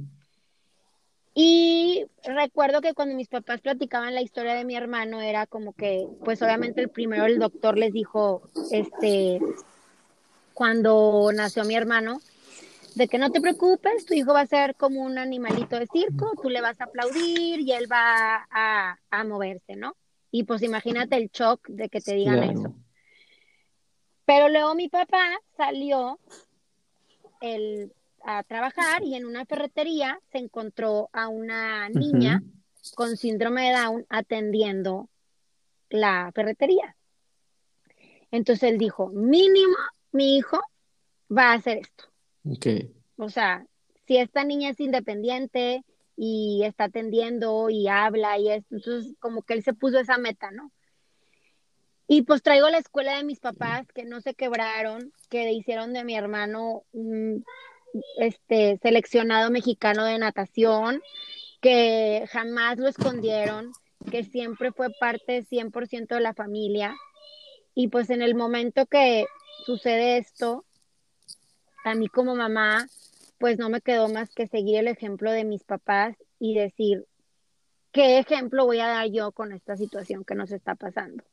Y 1.34 2.06
recuerdo 2.24 2.82
que 2.82 2.94
cuando 2.94 3.16
mis 3.16 3.30
papás 3.30 3.62
platicaban 3.62 4.14
la 4.14 4.22
historia 4.22 4.54
de 4.54 4.66
mi 4.66 4.76
hermano 4.76 5.22
era 5.22 5.48
como 5.48 5.74
que, 5.74 6.08
pues 6.26 6.42
obviamente 6.42 6.82
el 6.82 6.90
primero 6.90 7.26
el 7.26 7.40
doctor 7.40 7.78
les 7.78 7.94
dijo, 7.94 8.42
este, 8.72 9.40
cuando 10.54 11.30
nació 11.34 11.64
mi 11.64 11.76
hermano, 11.76 12.20
de 12.96 13.08
que 13.08 13.18
no 13.18 13.32
te 13.32 13.40
preocupes, 13.40 14.06
tu 14.06 14.14
hijo 14.14 14.34
va 14.34 14.42
a 14.42 14.48
ser 14.48 14.76
como 14.76 15.02
un 15.02 15.18
animalito 15.18 15.80
de 15.80 15.88
circo, 15.88 16.34
tú 16.42 16.50
le 16.50 16.60
vas 16.60 16.80
a 16.82 16.86
aplaudir 16.86 17.62
y 17.62 17.72
él 17.72 17.90
va 17.90 18.48
a, 18.52 19.24
moverse, 19.24 19.76
¿no? 19.76 19.96
Y 20.32 20.44
pues 20.44 20.62
imagínate 20.64 21.16
el 21.16 21.29
shock 21.29 21.68
de 21.70 21.88
que 21.88 22.01
te 22.01 22.16
digan 22.16 22.44
eso. 22.44 22.75
Pero 24.25 24.50
luego 24.50 24.75
mi 24.75 24.90
papá 24.90 25.40
salió 25.55 26.20
a 28.25 28.44
trabajar 28.44 29.03
y 29.03 29.16
en 29.16 29.25
una 29.25 29.46
ferretería 29.46 30.20
se 30.31 30.38
encontró 30.38 31.10
a 31.14 31.27
una 31.27 31.90
niña 31.90 32.44
con 32.96 33.18
síndrome 33.18 33.70
de 33.70 33.77
Down 33.77 34.05
atendiendo 34.10 35.10
la 35.90 36.31
ferretería. 36.34 36.96
Entonces 38.31 38.72
él 38.72 38.77
dijo, 38.77 39.10
mínimo, 39.10 39.75
mi 40.12 40.38
hijo 40.38 40.60
va 41.29 41.51
a 41.51 41.55
hacer 41.55 41.79
esto. 41.79 42.05
Okay. 42.44 42.94
O 43.18 43.29
sea, 43.29 43.66
si 44.07 44.18
esta 44.18 44.44
niña 44.44 44.70
es 44.70 44.79
independiente 44.79 45.84
y 46.16 46.64
está 46.64 46.86
atendiendo 46.86 47.70
y 47.70 47.88
habla 47.88 48.38
y 48.38 48.50
esto, 48.50 48.75
entonces 48.75 49.14
como 49.20 49.44
que 49.44 49.53
él 49.53 49.64
se 49.64 49.74
puso 49.74 50.00
esa 50.00 50.18
meta, 50.18 50.51
¿no? 50.51 50.72
Y 52.07 52.24
pues 52.24 52.44
traigo 52.44 52.68
la 52.70 52.77
escuela 52.77 53.16
de 53.16 53.24
mis 53.24 53.40
papás 53.40 53.88
que 53.94 54.03
no 54.03 54.20
se 54.20 54.34
quebraron, 54.34 55.14
que 55.29 55.51
hicieron 55.53 55.94
de 55.94 56.03
mi 56.03 56.16
hermano 56.16 56.84
un 56.92 57.46
este 58.18 58.77
seleccionado 58.82 59.51
mexicano 59.51 60.06
de 60.06 60.18
natación, 60.18 61.01
que 61.62 62.25
jamás 62.32 62.77
lo 62.77 62.88
escondieron, 62.88 63.72
que 64.10 64.24
siempre 64.24 64.72
fue 64.72 64.90
parte 65.00 65.44
100% 65.44 66.16
de 66.16 66.22
la 66.22 66.34
familia. 66.34 66.96
Y 67.75 67.88
pues 67.88 68.10
en 68.10 68.22
el 68.22 68.36
momento 68.36 68.86
que 68.86 69.25
sucede 69.66 70.18
esto, 70.18 70.66
a 71.84 71.96
mí 71.96 72.08
como 72.08 72.36
mamá, 72.36 72.88
pues 73.38 73.58
no 73.58 73.70
me 73.70 73.82
quedó 73.82 74.08
más 74.10 74.34
que 74.34 74.48
seguir 74.48 74.77
el 74.77 74.88
ejemplo 74.88 75.32
de 75.32 75.44
mis 75.44 75.64
papás 75.64 76.16
y 76.40 76.56
decir, 76.56 77.06
¿qué 77.92 78.20
ejemplo 78.20 78.66
voy 78.66 78.80
a 78.80 78.88
dar 78.88 79.08
yo 79.08 79.32
con 79.32 79.51
esta 79.51 79.77
situación 79.77 80.24
que 80.24 80.36
nos 80.36 80.51
está 80.51 80.75
pasando? 80.75 81.24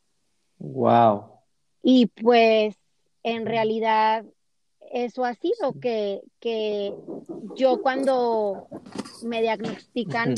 Wow. 0.59 1.33
Y 1.83 2.07
pues 2.07 2.77
en 3.23 3.47
realidad 3.47 4.25
eso 4.93 5.25
ha 5.25 5.35
sido 5.35 5.75
que, 5.81 6.23
que 6.41 6.95
yo 7.57 7.81
cuando 7.83 8.69
me 9.23 9.43
diagnostican 9.43 10.35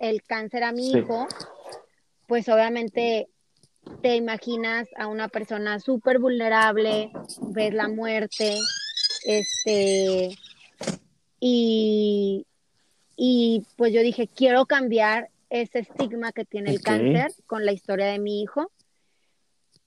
el 0.00 0.22
cáncer 0.22 0.64
a 0.64 0.72
mi 0.72 0.90
hijo, 0.90 1.26
pues 2.26 2.48
obviamente 2.48 3.28
te 4.02 4.16
imaginas 4.16 4.88
a 4.96 5.06
una 5.06 5.28
persona 5.28 5.80
súper 5.80 6.18
vulnerable, 6.18 7.10
ves 7.48 7.74
la 7.74 7.88
muerte, 7.88 8.56
este, 9.24 10.36
y, 11.38 12.46
y 13.16 13.66
pues 13.76 13.92
yo 13.92 14.00
dije, 14.02 14.28
quiero 14.28 14.66
cambiar 14.66 15.30
ese 15.50 15.80
estigma 15.80 16.32
que 16.32 16.44
tiene 16.44 16.70
el 16.70 16.80
cáncer 16.80 17.32
con 17.46 17.66
la 17.66 17.72
historia 17.72 18.06
de 18.06 18.18
mi 18.18 18.42
hijo. 18.42 18.70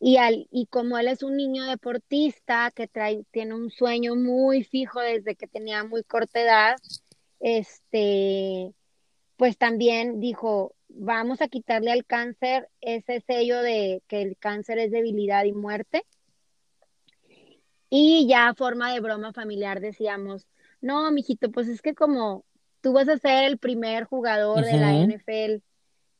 Y, 0.05 0.17
al, 0.17 0.47
y 0.51 0.65
como 0.65 0.97
él 0.97 1.07
es 1.07 1.23
un 1.23 1.37
niño 1.37 1.63
deportista 1.63 2.71
que 2.75 2.89
trae, 2.89 3.23
tiene 3.31 3.53
un 3.53 3.71
sueño 3.71 4.15
muy 4.15 4.65
fijo 4.65 4.99
desde 4.99 5.35
que 5.35 5.47
tenía 5.47 5.85
muy 5.85 6.03
corta 6.03 6.41
edad, 6.41 6.75
este, 7.39 8.73
pues 9.37 9.57
también 9.57 10.19
dijo, 10.19 10.75
vamos 10.89 11.41
a 11.41 11.47
quitarle 11.47 11.93
al 11.93 12.05
cáncer 12.05 12.67
ese 12.81 13.21
sello 13.21 13.61
de 13.61 14.03
que 14.07 14.21
el 14.21 14.35
cáncer 14.37 14.77
es 14.77 14.91
debilidad 14.91 15.45
y 15.45 15.53
muerte 15.53 16.03
y 17.89 18.27
ya 18.27 18.49
a 18.49 18.55
forma 18.55 18.91
de 18.91 18.99
broma 18.99 19.31
familiar 19.31 19.79
decíamos, 19.79 20.47
no, 20.81 21.11
mijito, 21.11 21.49
pues 21.49 21.67
es 21.67 21.81
que 21.81 21.93
como 21.93 22.43
tú 22.81 22.91
vas 22.91 23.07
a 23.07 23.19
ser 23.19 23.45
el 23.45 23.57
primer 23.57 24.03
jugador 24.03 24.65
de 24.65 24.77
la 24.79 24.93
NFL, 24.93 25.61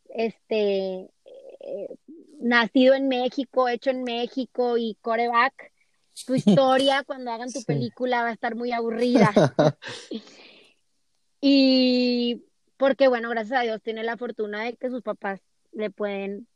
este, 0.08 1.10
eh, 1.26 1.88
nacido 2.44 2.94
en 2.94 3.08
México, 3.08 3.70
hecho 3.70 3.90
en 3.90 4.04
México 4.04 4.78
y 4.78 4.98
coreback, 5.02 5.72
tu 6.26 6.36
historia 6.36 7.04
cuando 7.04 7.32
hagan 7.32 7.52
tu 7.52 7.64
película 7.64 8.22
va 8.24 8.30
a 8.30 8.34
estar 8.34 8.56
muy 8.56 8.72
aburrida. 8.72 9.32
y 11.42 12.44
porque, 12.78 13.08
bueno, 13.08 13.30
gracias 13.30 13.60
a 13.60 13.64
Dios 13.64 13.82
tiene 13.82 14.04
la 14.04 14.18
fortuna 14.18 14.64
de 14.64 14.76
que 14.76 14.90
sus 14.90 15.02
papás 15.02 15.42
le 15.72 15.90
pueden 15.90 16.48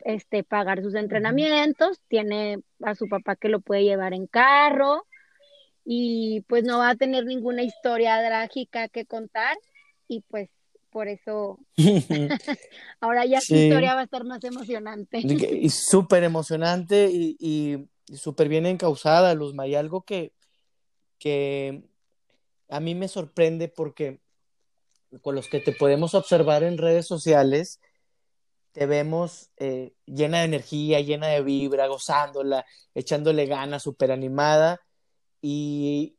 este, 0.00 0.44
pagar 0.44 0.82
sus 0.82 0.94
entrenamientos, 0.94 2.00
tiene 2.08 2.58
a 2.82 2.94
su 2.94 3.08
papá 3.08 3.36
que 3.36 3.48
lo 3.48 3.60
puede 3.60 3.84
llevar 3.84 4.12
en 4.12 4.26
carro 4.26 5.06
y 5.84 6.42
pues 6.48 6.64
no 6.64 6.78
va 6.78 6.90
a 6.90 6.96
tener 6.96 7.24
ninguna 7.24 7.62
historia 7.62 8.18
trágica 8.26 8.88
que 8.88 9.06
contar 9.06 9.56
y 10.08 10.22
pues 10.22 10.50
por 10.96 11.08
eso 11.08 11.58
ahora 13.02 13.26
ya 13.26 13.42
su 13.42 13.54
historia 13.54 13.92
va 13.92 14.00
a 14.00 14.04
estar 14.04 14.24
más 14.24 14.42
emocionante. 14.44 15.18
Y 15.18 15.68
súper 15.68 16.24
emocionante 16.24 17.10
y, 17.12 17.36
y, 17.38 18.16
súper 18.16 18.48
bien 18.48 18.64
encausada, 18.64 19.34
Luzma, 19.34 19.66
y 19.66 19.74
algo 19.74 20.06
que, 20.06 20.32
que 21.18 21.82
a 22.70 22.80
mí 22.80 22.94
me 22.94 23.08
sorprende 23.08 23.68
porque 23.68 24.20
con 25.20 25.34
los 25.34 25.48
que 25.48 25.60
te 25.60 25.72
podemos 25.72 26.14
observar 26.14 26.62
en 26.62 26.78
redes 26.78 27.06
sociales, 27.06 27.78
te 28.72 28.86
vemos 28.86 29.50
eh, 29.58 29.92
llena 30.06 30.38
de 30.38 30.44
energía, 30.44 31.02
llena 31.02 31.26
de 31.26 31.42
vibra, 31.42 31.88
gozándola, 31.88 32.64
echándole 32.94 33.44
ganas, 33.44 33.82
súper 33.82 34.12
animada. 34.12 34.80
Y 35.48 36.16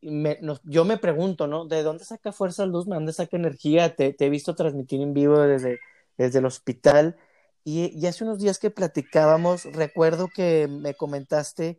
yo 0.63 0.86
me 0.86 0.98
pregunto, 0.98 1.48
¿no? 1.48 1.66
¿De 1.66 1.84
dónde 1.84 2.06
saca 2.06 2.32
fuerza 2.32 2.66
Luz? 2.66 2.86
¿De 2.86 2.96
dónde 2.96 3.12
saca 3.12 3.36
energía? 3.36 3.94
Te, 3.94 4.16
he 4.18 4.30
visto 4.30 4.56
transmitir 4.56 5.02
en 5.02 5.13
vivo 5.13 5.38
desde, 5.40 5.82
desde 6.18 6.40
el 6.40 6.46
hospital 6.46 7.18
y, 7.66 8.06
hace 8.06 8.24
unos 8.24 8.40
días 8.40 8.58
que 8.58 8.70
platicábamos, 8.70 9.66
recuerdo 9.66 10.30
que 10.34 10.70
me 10.70 10.94
comentaste 10.94 11.78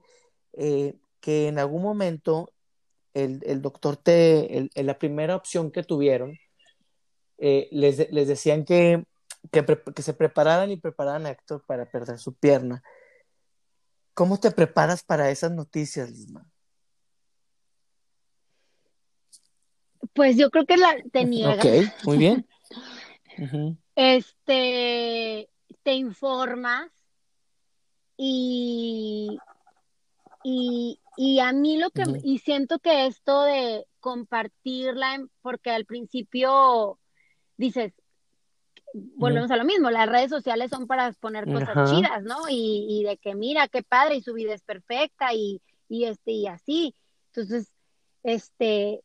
eh, 0.53 0.99
que 1.21 1.49
en 1.49 1.59
algún 1.59 1.81
momento 1.81 2.53
el, 3.15 3.41
el 3.47 3.63
doctor 3.63 3.97
te, 3.97 4.69
la 4.75 4.99
primera 4.99 5.35
opción 5.35 5.71
que 5.71 5.83
tuvieron, 5.83 6.39
eh, 7.39 7.71
les, 7.73 8.13
les, 8.13 8.29
decían 8.29 8.67
que, 8.67 9.07
que, 9.51 10.03
se 10.03 10.13
prepararan 10.13 10.71
y 10.71 10.77
prepararan 10.77 11.25
a 11.25 11.31
Héctor 11.31 11.65
para 11.67 11.91
perder 11.91 12.19
su 12.19 12.35
pierna. 12.35 12.83
¿Cómo 14.13 14.39
te 14.39 14.51
preparas 14.51 15.03
para 15.03 15.31
esas 15.31 15.53
noticias, 15.53 16.11
Lisma? 16.11 16.47
Pues 20.15 20.37
yo 20.37 20.51
creo 20.51 20.67
que 20.67 20.77
la 20.77 20.97
tenía. 21.13 21.55
Ok, 21.55 21.65
muy 22.05 22.19
bien. 22.19 22.47
Este, 24.01 25.49
te 25.83 25.95
informas 25.95 26.89
y, 28.17 29.39
y, 30.45 31.01
y 31.17 31.41
a 31.41 31.53
mí 31.53 31.79
lo 31.79 31.91
que, 31.91 32.05
y 32.23 32.39
siento 32.39 32.79
que 32.79 33.07
esto 33.07 33.43
de 33.43 33.87
compartirla, 33.99 35.25
porque 35.43 35.71
al 35.71 35.85
principio 35.85 37.01
dices, 37.57 37.93
volvemos 38.95 39.51
a 39.51 39.57
lo 39.57 39.65
mismo, 39.65 39.91
las 39.91 40.09
redes 40.09 40.31
sociales 40.31 40.71
son 40.71 40.87
para 40.87 41.09
exponer 41.09 41.45
cosas 41.47 41.91
chidas, 41.91 42.23
¿no? 42.23 42.49
Y, 42.49 42.87
y, 42.89 43.05
de 43.05 43.17
que 43.17 43.35
mira, 43.35 43.69
qué 43.69 43.83
padre, 43.83 44.17
y 44.17 44.23
su 44.23 44.35
vida 44.35 44.55
es 44.55 44.63
perfecta, 44.63 45.35
y, 45.35 45.61
y 45.89 46.05
este, 46.05 46.33
y 46.33 46.47
así. 46.47 46.95
Entonces, 47.33 47.73
este, 48.23 49.03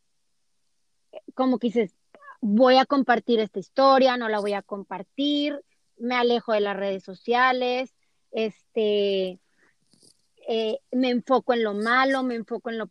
como 1.35 1.59
que 1.59 1.67
dices, 1.67 1.95
voy 2.41 2.77
a 2.77 2.85
compartir 2.85 3.39
esta 3.39 3.59
historia, 3.59 4.17
no 4.17 4.29
la 4.29 4.39
voy 4.39 4.53
a 4.53 4.61
compartir, 4.61 5.59
me 5.97 6.15
alejo 6.15 6.53
de 6.53 6.59
las 6.59 6.75
redes 6.75 7.03
sociales, 7.03 7.93
este, 8.31 9.39
eh, 10.47 10.79
me 10.91 11.09
enfoco 11.09 11.53
en 11.53 11.63
lo 11.63 11.73
malo, 11.73 12.23
me 12.23 12.35
enfoco 12.35 12.69
en 12.69 12.77
lo, 12.77 12.89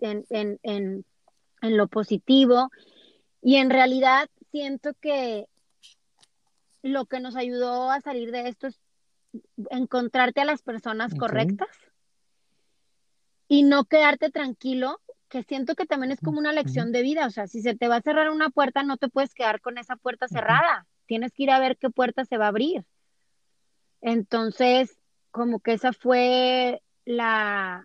en, 0.00 0.24
en, 0.30 0.58
en, 0.62 1.04
en, 1.60 1.76
lo 1.76 1.88
positivo. 1.88 2.70
Y 3.42 3.56
en 3.56 3.70
realidad 3.70 4.30
siento 4.50 4.94
que 5.00 5.46
lo 6.82 7.06
que 7.06 7.20
nos 7.20 7.36
ayudó 7.36 7.90
a 7.90 8.00
salir 8.00 8.30
de 8.30 8.48
esto 8.48 8.68
es 8.68 8.80
encontrarte 9.70 10.40
a 10.40 10.44
las 10.44 10.62
personas 10.62 11.14
correctas 11.14 11.68
y 13.48 13.64
no 13.64 13.84
quedarte 13.84 14.30
tranquilo, 14.30 15.00
que 15.34 15.42
siento 15.42 15.74
que 15.74 15.84
también 15.84 16.12
es 16.12 16.20
como 16.20 16.38
una 16.38 16.52
lección 16.52 16.92
de 16.92 17.02
vida, 17.02 17.26
o 17.26 17.30
sea, 17.30 17.48
si 17.48 17.60
se 17.60 17.74
te 17.74 17.88
va 17.88 17.96
a 17.96 18.02
cerrar 18.02 18.30
una 18.30 18.50
puerta, 18.50 18.84
no 18.84 18.98
te 18.98 19.08
puedes 19.08 19.34
quedar 19.34 19.60
con 19.60 19.78
esa 19.78 19.96
puerta 19.96 20.28
cerrada, 20.28 20.86
tienes 21.06 21.32
que 21.32 21.42
ir 21.42 21.50
a 21.50 21.58
ver 21.58 21.76
qué 21.76 21.90
puerta 21.90 22.24
se 22.24 22.38
va 22.38 22.44
a 22.44 22.50
abrir. 22.50 22.84
Entonces, 24.00 24.96
como 25.32 25.58
que 25.58 25.72
esa 25.72 25.92
fue 25.92 26.82
la 27.04 27.84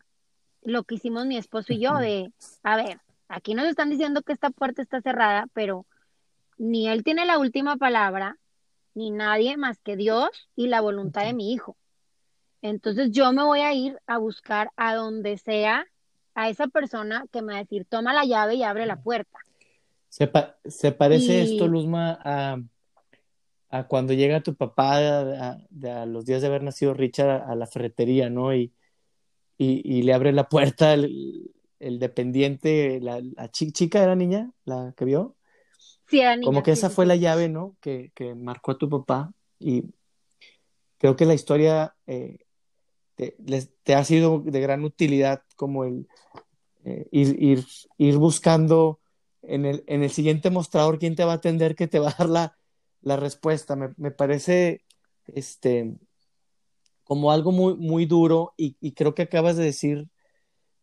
lo 0.62 0.84
que 0.84 0.96
hicimos 0.96 1.26
mi 1.26 1.38
esposo 1.38 1.74
y 1.74 1.80
yo 1.80 1.96
de, 1.96 2.32
a 2.62 2.76
ver, 2.76 3.02
aquí 3.28 3.56
nos 3.56 3.66
están 3.66 3.90
diciendo 3.90 4.22
que 4.22 4.34
esta 4.34 4.52
puerta 4.52 4.84
está 4.84 5.02
cerrada, 5.02 5.48
pero 5.54 5.88
ni 6.60 6.88
él 6.88 7.04
tiene 7.04 7.26
la 7.26 7.40
última 7.40 7.78
palabra, 7.78 8.38
ni 8.94 9.10
nadie 9.10 9.58
más 9.58 9.80
que 9.80 9.96
Dios 9.96 10.30
y 10.56 10.68
la 10.68 10.82
voluntad 10.82 11.24
de 11.24 11.34
mi 11.34 11.52
hijo. 11.52 11.76
Entonces 12.62 13.10
yo 13.10 13.34
me 13.34 13.44
voy 13.44 13.62
a 13.62 13.74
ir 13.74 13.98
a 14.06 14.20
buscar 14.20 14.70
a 14.76 14.94
donde 14.94 15.40
sea 15.40 15.88
a 16.40 16.48
esa 16.48 16.68
persona 16.68 17.26
que 17.32 17.42
me 17.42 17.52
va 17.52 17.60
a 17.60 17.64
decir, 17.64 17.86
toma 17.86 18.14
la 18.14 18.24
llave 18.24 18.56
y 18.56 18.64
abre 18.64 18.86
la 18.86 19.02
puerta. 19.02 19.40
Se, 20.08 20.28
parece 20.92 21.42
esto, 21.42 21.68
Luzma, 21.68 22.18
a, 22.24 22.62
a, 23.70 23.88
cuando 23.88 24.14
llega 24.14 24.42
tu 24.42 24.56
papá 24.56 24.98
a, 24.98 26.06
los 26.06 26.26
días 26.26 26.42
de 26.42 26.48
haber 26.48 26.64
nacido 26.64 26.94
Richard 26.94 27.44
a, 27.44 27.56
la 27.56 27.68
ferretería, 27.68 28.30
¿no? 28.30 28.56
Y, 28.56 28.72
y, 29.58 30.02
le 30.04 30.14
abre 30.14 30.32
la 30.32 30.48
puerta 30.48 30.94
el, 30.94 31.52
dependiente, 31.78 33.02
la, 33.02 33.22
chica 33.52 34.02
era 34.02 34.16
niña, 34.16 34.50
la 34.64 34.94
que 34.96 35.04
vio. 35.04 35.36
Sí, 36.08 36.22
era 36.22 36.38
niña. 36.38 36.46
Como 36.46 36.64
que 36.64 36.72
esa 36.72 36.90
fue 36.90 37.06
la 37.06 37.18
llave, 37.18 37.50
¿no? 37.50 37.76
Que, 37.82 38.12
que, 38.16 38.34
marcó 38.34 38.72
a 38.72 38.78
tu 38.78 38.90
papá. 38.90 39.34
Y 39.60 39.84
creo 40.98 41.18
que 41.18 41.26
la 41.26 41.34
historia 41.34 41.96
eh, 42.08 42.40
te, 43.84 43.96
ha 43.96 44.04
sido 44.04 44.40
de 44.40 44.62
gran 44.62 44.84
utilidad 44.84 45.44
como 45.56 45.84
el 45.84 46.08
eh, 46.86 47.08
ir, 47.12 47.36
ir, 47.42 47.66
ir, 47.98 48.18
buscando 48.18 49.00
en 49.42 49.66
el, 49.66 49.84
en 49.88 50.04
el 50.04 50.10
siguiente 50.10 50.50
mostrador 50.50 51.00
quién 51.00 51.16
te 51.16 51.26
va 51.26 51.34
a 51.34 51.36
atender, 51.36 51.76
que 51.76 51.88
te 51.88 52.00
va 52.00 52.10
a 52.10 52.16
dar 52.18 52.30
la, 52.30 52.58
la 53.02 53.18
respuesta. 53.18 53.76
Me, 53.76 53.90
me, 53.98 54.12
parece 54.12 54.86
este, 55.28 55.96
como 57.04 57.32
algo 57.32 57.52
muy, 57.52 57.76
muy 57.76 58.06
duro 58.06 58.54
y, 58.56 58.78
y 58.80 58.94
creo 58.94 59.14
que 59.14 59.24
acabas 59.24 59.58
de 59.58 59.66
decir 59.66 60.08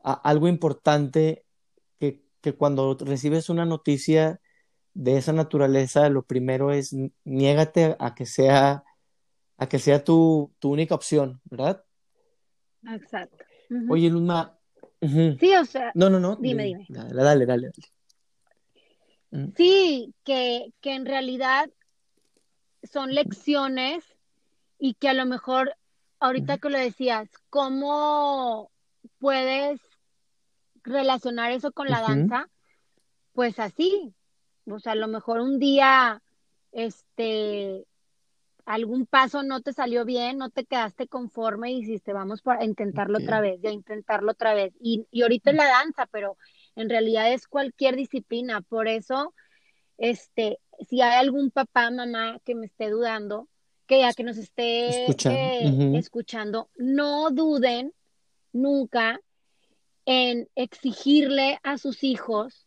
algo 0.03 0.47
importante 0.47 1.45
que, 1.99 2.23
que, 2.41 2.55
cuando 2.55 2.97
recibes 3.01 3.49
una 3.49 3.65
noticia 3.65 4.41
de 4.95 5.17
esa 5.17 5.33
naturaleza, 5.33 6.09
lo 6.11 6.23
primero 6.23 6.71
es 6.71 6.95
niégate 7.25 7.97
a 7.99 8.15
que 8.15 8.25
sea, 8.25 8.85
a 9.57 9.69
que 9.69 9.79
sea 9.81 10.05
tu, 10.05 10.53
tu 10.61 10.71
única 10.73 10.95
opción, 10.95 11.41
¿verdad? 11.45 11.86
Exacto. 12.85 13.45
Oye, 13.89 14.11
Luma. 14.11 14.57
Sí, 15.01 15.55
o 15.61 15.65
sea. 15.65 15.93
No, 15.95 16.11
no, 16.11 16.19
no. 16.21 16.37
Dime, 16.37 16.65
dime. 16.65 16.87
Dale, 16.89 17.23
dale, 17.23 17.47
dale. 17.47 17.71
Sí, 19.57 20.15
que, 20.25 20.73
que 20.81 20.95
en 20.95 21.05
realidad 21.05 21.69
son 22.83 23.15
lecciones 23.15 24.05
y 24.79 24.95
que 24.95 25.09
a 25.09 25.15
lo 25.15 25.27
mejor 25.27 25.77
ahorita 26.21 26.59
que 26.59 26.71
lo 26.71 26.79
decías, 26.79 27.29
¿cómo 27.51 28.71
puedes 29.19 29.81
relacionar 30.83 31.53
eso 31.53 31.73
con 31.73 31.89
la 31.89 32.01
danza? 32.01 32.49
Pues 33.33 33.59
así, 33.59 34.15
o 34.67 34.79
sea, 34.79 34.93
a 34.93 34.97
lo 34.97 35.09
mejor 35.09 35.41
un 35.41 35.59
día, 35.59 36.23
este, 36.73 37.87
algún 38.67 39.07
paso 39.07 39.45
no 39.45 39.63
te 39.63 39.73
salió 39.73 40.05
bien, 40.05 40.39
no 40.39 40.51
te 40.51 40.65
quedaste 40.65 41.07
conforme 41.07 41.71
y 41.71 41.81
dijiste, 41.83 42.13
vamos 42.13 42.43
a 42.45 42.65
intentarlo 42.65 43.19
otra 43.19 43.41
vez, 43.41 43.61
ya 43.63 43.71
intentarlo 43.71 44.33
otra 44.33 44.55
vez. 44.55 44.75
Y, 44.81 45.07
y 45.13 45.23
ahorita 45.23 45.51
es 45.51 45.57
la 45.57 45.67
danza, 45.67 46.07
pero 46.07 46.37
en 46.75 46.91
realidad 46.91 47.33
es 47.33 47.47
cualquier 47.47 47.95
disciplina. 47.95 48.61
Por 48.63 48.89
eso, 48.89 49.33
este, 49.99 50.59
si 50.89 51.01
hay 51.01 51.15
algún 51.15 51.53
papá, 51.53 51.93
mamá 51.93 52.41
que 52.45 52.57
me 52.57 52.67
esté 52.67 52.91
dudando, 52.91 53.49
que 53.87 54.01
ya 54.01 54.13
que 54.13 54.25
nos 54.25 54.37
esté 54.37 55.07
eh, 55.07 55.93
escuchando, 55.95 56.69
no 56.77 57.31
duden 57.31 57.93
nunca 58.53 59.21
en 60.07 60.49
exigirle 60.57 61.61
a 61.63 61.79
sus 61.79 62.03
hijos, 62.03 62.67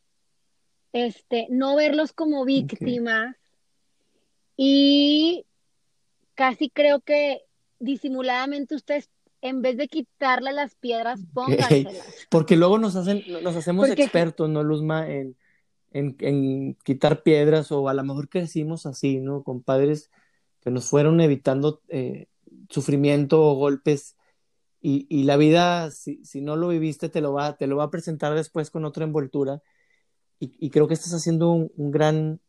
este, 0.93 1.47
no 1.49 1.75
verlos 1.75 2.13
como 2.13 2.45
víctimas 2.45 3.35
y 4.55 5.45
casi 6.39 6.69
creo 6.69 7.02
que 7.02 7.41
disimuladamente 7.80 8.73
ustedes 8.73 9.10
en 9.41 9.62
vez 9.62 9.75
de 9.75 9.89
quitarle 9.89 10.54
las 10.54 10.73
piedras, 10.75 11.19
pónganselas. 11.34 11.97
Porque 12.30 12.56
luego 12.56 12.78
nos 12.78 12.95
hacen, 12.95 13.23
nos 13.43 13.58
hacemos 13.58 13.89
expertos, 13.89 14.49
¿no, 14.49 14.63
Luzma? 14.63 15.10
En, 15.10 15.36
en, 15.91 16.15
en, 16.19 16.75
quitar 16.86 17.23
piedras, 17.23 17.73
o 17.73 17.89
a 17.89 17.93
lo 17.93 18.06
mejor 18.06 18.30
crecimos 18.30 18.86
así, 18.86 19.19
¿no? 19.19 19.43
Con 19.43 19.63
padres 19.63 20.12
que 20.62 20.71
nos 20.71 20.88
fueron 20.88 21.19
evitando 21.19 21.82
eh, 21.89 22.28
sufrimiento 22.69 23.43
o 23.43 23.56
golpes 23.56 24.15
y, 24.80 25.08
y 25.10 25.23
la 25.23 25.36
vida, 25.36 25.91
si, 25.91 26.23
si, 26.23 26.39
no 26.39 26.56
lo 26.56 26.69
viviste, 26.69 27.10
te 27.10 27.19
lo, 27.19 27.34
va, 27.34 27.58
te 27.58 27.67
lo 27.67 27.75
va 27.75 27.84
a 27.84 27.91
presentar 27.91 28.34
después 28.34 28.71
con 28.71 28.86
otra 28.86 29.04
envoltura 29.04 29.62
y, 30.39 30.54
y 30.58 30.69
creo 30.69 30.88
que 30.88 30.93
estás 30.93 31.13
haciendo 31.13 31.52
un, 31.52 31.69
un, 31.75 31.91
gran, 31.91 32.39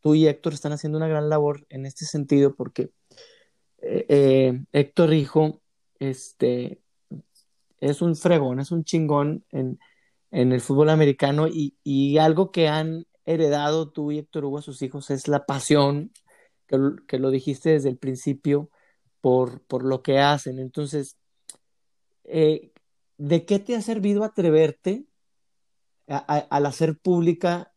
tú 0.00 0.14
y 0.14 0.28
Héctor 0.28 0.52
están 0.52 0.70
haciendo 0.70 0.98
una 0.98 1.08
gran 1.08 1.28
labor 1.28 1.66
en 1.68 1.84
este 1.84 2.04
sentido 2.04 2.54
porque 2.54 2.92
eh, 3.80 4.06
eh, 4.08 4.64
Héctor 4.72 5.14
Hijo 5.14 5.60
este, 5.98 6.80
es 7.80 8.02
un 8.02 8.16
fregón, 8.16 8.60
es 8.60 8.72
un 8.72 8.84
chingón 8.84 9.44
en, 9.50 9.78
en 10.30 10.52
el 10.52 10.60
fútbol 10.60 10.90
americano 10.90 11.46
y, 11.48 11.76
y, 11.84 12.18
algo 12.18 12.50
que 12.50 12.68
han 12.68 13.06
heredado 13.24 13.90
tú 13.90 14.10
y 14.10 14.18
Héctor 14.18 14.44
Hugo 14.44 14.58
a 14.58 14.62
sus 14.62 14.82
hijos 14.82 15.10
es 15.10 15.28
la 15.28 15.46
pasión 15.46 16.12
que, 16.66 17.18
lo 17.18 17.30
dijiste 17.30 17.70
desde 17.70 17.88
el 17.88 17.98
principio, 17.98 18.70
por, 19.20 19.62
por 19.62 19.84
lo 19.84 20.02
que 20.02 20.18
hacen. 20.18 20.58
Entonces, 20.58 21.16
eh, 22.24 22.72
¿de 23.16 23.44
qué 23.46 23.58
te 23.58 23.74
ha 23.74 23.80
servido 23.82 24.22
atreverte 24.24 25.06
al 26.06 26.66
hacer 26.66 26.98
pública 26.98 27.72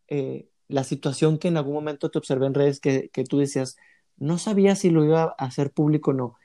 la 0.67 0.83
situación 0.83 1.37
que 1.37 1.49
en 1.49 1.57
algún 1.57 1.73
momento 1.73 2.09
te 2.09 2.17
observé 2.17 2.45
en 2.47 2.53
redes 2.53 2.79
que, 2.79 3.09
que, 3.09 3.23
tú 3.23 3.39
decías, 3.39 3.77
no 4.21 4.37
sabía 4.37 4.75
si 4.75 4.89
lo 4.89 5.03
iba 5.03 5.35
a 5.37 5.45
hacer 5.45 5.71
público 5.71 6.11
o 6.11 6.13
no? 6.13 6.37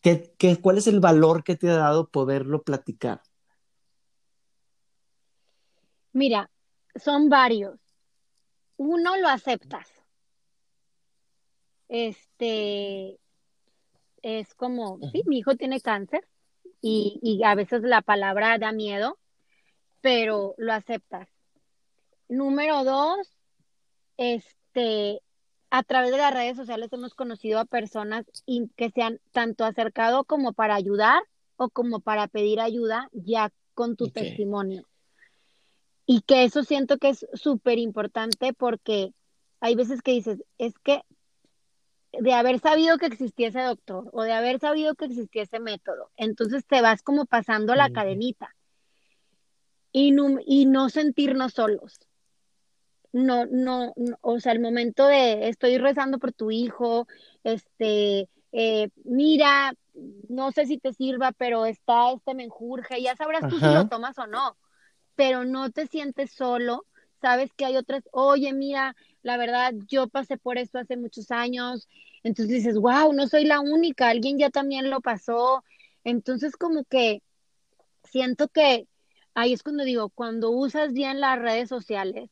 ¿Qué, 0.00 0.34
qué, 0.38 0.60
cuál 0.60 0.78
es 0.78 0.86
el 0.86 1.00
valor 1.00 1.42
que 1.42 1.56
te 1.56 1.68
ha 1.68 1.76
dado 1.76 2.08
poderlo 2.08 2.62
platicar? 2.62 3.22
Mira, 6.12 6.50
son 6.94 7.28
varios. 7.28 7.78
Uno 8.76 9.16
lo 9.16 9.28
aceptas 9.28 9.88
este, 11.88 13.18
es 14.22 14.54
como, 14.54 14.98
sí, 15.12 15.22
mi 15.26 15.38
hijo 15.38 15.56
tiene 15.56 15.80
cáncer 15.80 16.26
y, 16.80 17.18
y 17.22 17.42
a 17.44 17.54
veces 17.54 17.82
la 17.82 18.02
palabra 18.02 18.58
da 18.58 18.72
miedo, 18.72 19.18
pero 20.00 20.54
lo 20.58 20.72
aceptas. 20.72 21.28
Número 22.28 22.84
dos, 22.84 23.32
este, 24.18 25.20
a 25.70 25.82
través 25.82 26.10
de 26.10 26.18
las 26.18 26.32
redes 26.32 26.56
sociales 26.56 26.92
hemos 26.92 27.14
conocido 27.14 27.58
a 27.58 27.64
personas 27.64 28.24
que 28.76 28.90
se 28.90 29.02
han 29.02 29.20
tanto 29.32 29.64
acercado 29.64 30.24
como 30.24 30.52
para 30.52 30.74
ayudar 30.74 31.22
o 31.56 31.68
como 31.68 32.00
para 32.00 32.28
pedir 32.28 32.60
ayuda 32.60 33.08
ya 33.12 33.52
con 33.74 33.96
tu 33.96 34.08
testimonio. 34.08 34.88
Y 36.06 36.22
que 36.22 36.44
eso 36.44 36.64
siento 36.64 36.98
que 36.98 37.10
es 37.10 37.26
súper 37.34 37.78
importante 37.78 38.54
porque 38.54 39.12
hay 39.60 39.74
veces 39.74 40.00
que 40.00 40.12
dices, 40.12 40.42
es 40.56 40.78
que 40.78 41.02
de 42.12 42.32
haber 42.32 42.58
sabido 42.60 42.96
que 42.96 43.06
existía 43.06 43.48
ese 43.48 43.60
doctor 43.60 44.08
o 44.12 44.22
de 44.22 44.32
haber 44.32 44.58
sabido 44.60 44.94
que 44.94 45.04
existía 45.04 45.42
ese 45.42 45.60
método, 45.60 46.10
entonces 46.16 46.64
te 46.66 46.80
vas 46.80 47.02
como 47.02 47.26
pasando 47.26 47.74
la 47.74 47.90
cadenita 47.90 48.54
y 49.92 50.12
no, 50.12 50.38
y 50.44 50.64
no 50.64 50.88
sentirnos 50.88 51.52
solos. 51.52 52.07
No, 53.12 53.46
no, 53.46 53.94
o 54.20 54.38
sea, 54.40 54.52
el 54.52 54.60
momento 54.60 55.06
de 55.06 55.48
estoy 55.48 55.78
rezando 55.78 56.18
por 56.18 56.32
tu 56.32 56.50
hijo, 56.50 57.06
este, 57.42 58.28
eh, 58.52 58.90
mira, 59.04 59.74
no 60.28 60.52
sé 60.52 60.66
si 60.66 60.78
te 60.78 60.92
sirva, 60.92 61.32
pero 61.32 61.64
está 61.66 62.12
este 62.12 62.34
menjurje, 62.34 63.02
ya 63.02 63.16
sabrás 63.16 63.48
tú 63.48 63.58
si 63.58 63.66
lo 63.66 63.88
tomas 63.88 64.18
o 64.18 64.26
no, 64.26 64.56
pero 65.16 65.44
no 65.44 65.70
te 65.70 65.86
sientes 65.86 66.32
solo, 66.32 66.84
sabes 67.20 67.52
que 67.54 67.64
hay 67.64 67.76
otras, 67.76 68.08
oye, 68.12 68.52
mira, 68.52 68.94
la 69.22 69.36
verdad, 69.36 69.72
yo 69.88 70.08
pasé 70.08 70.36
por 70.36 70.58
esto 70.58 70.78
hace 70.78 70.96
muchos 70.96 71.30
años, 71.30 71.88
entonces 72.22 72.56
dices, 72.56 72.76
wow, 72.76 73.12
no 73.12 73.26
soy 73.26 73.44
la 73.44 73.60
única, 73.60 74.08
alguien 74.08 74.38
ya 74.38 74.50
también 74.50 74.90
lo 74.90 75.00
pasó, 75.00 75.64
entonces 76.04 76.56
como 76.56 76.84
que 76.84 77.22
siento 78.04 78.48
que 78.48 78.86
ahí 79.34 79.52
es 79.52 79.62
cuando 79.62 79.84
digo, 79.84 80.10
cuando 80.10 80.50
usas 80.50 80.92
bien 80.92 81.20
las 81.20 81.38
redes 81.38 81.68
sociales, 81.68 82.30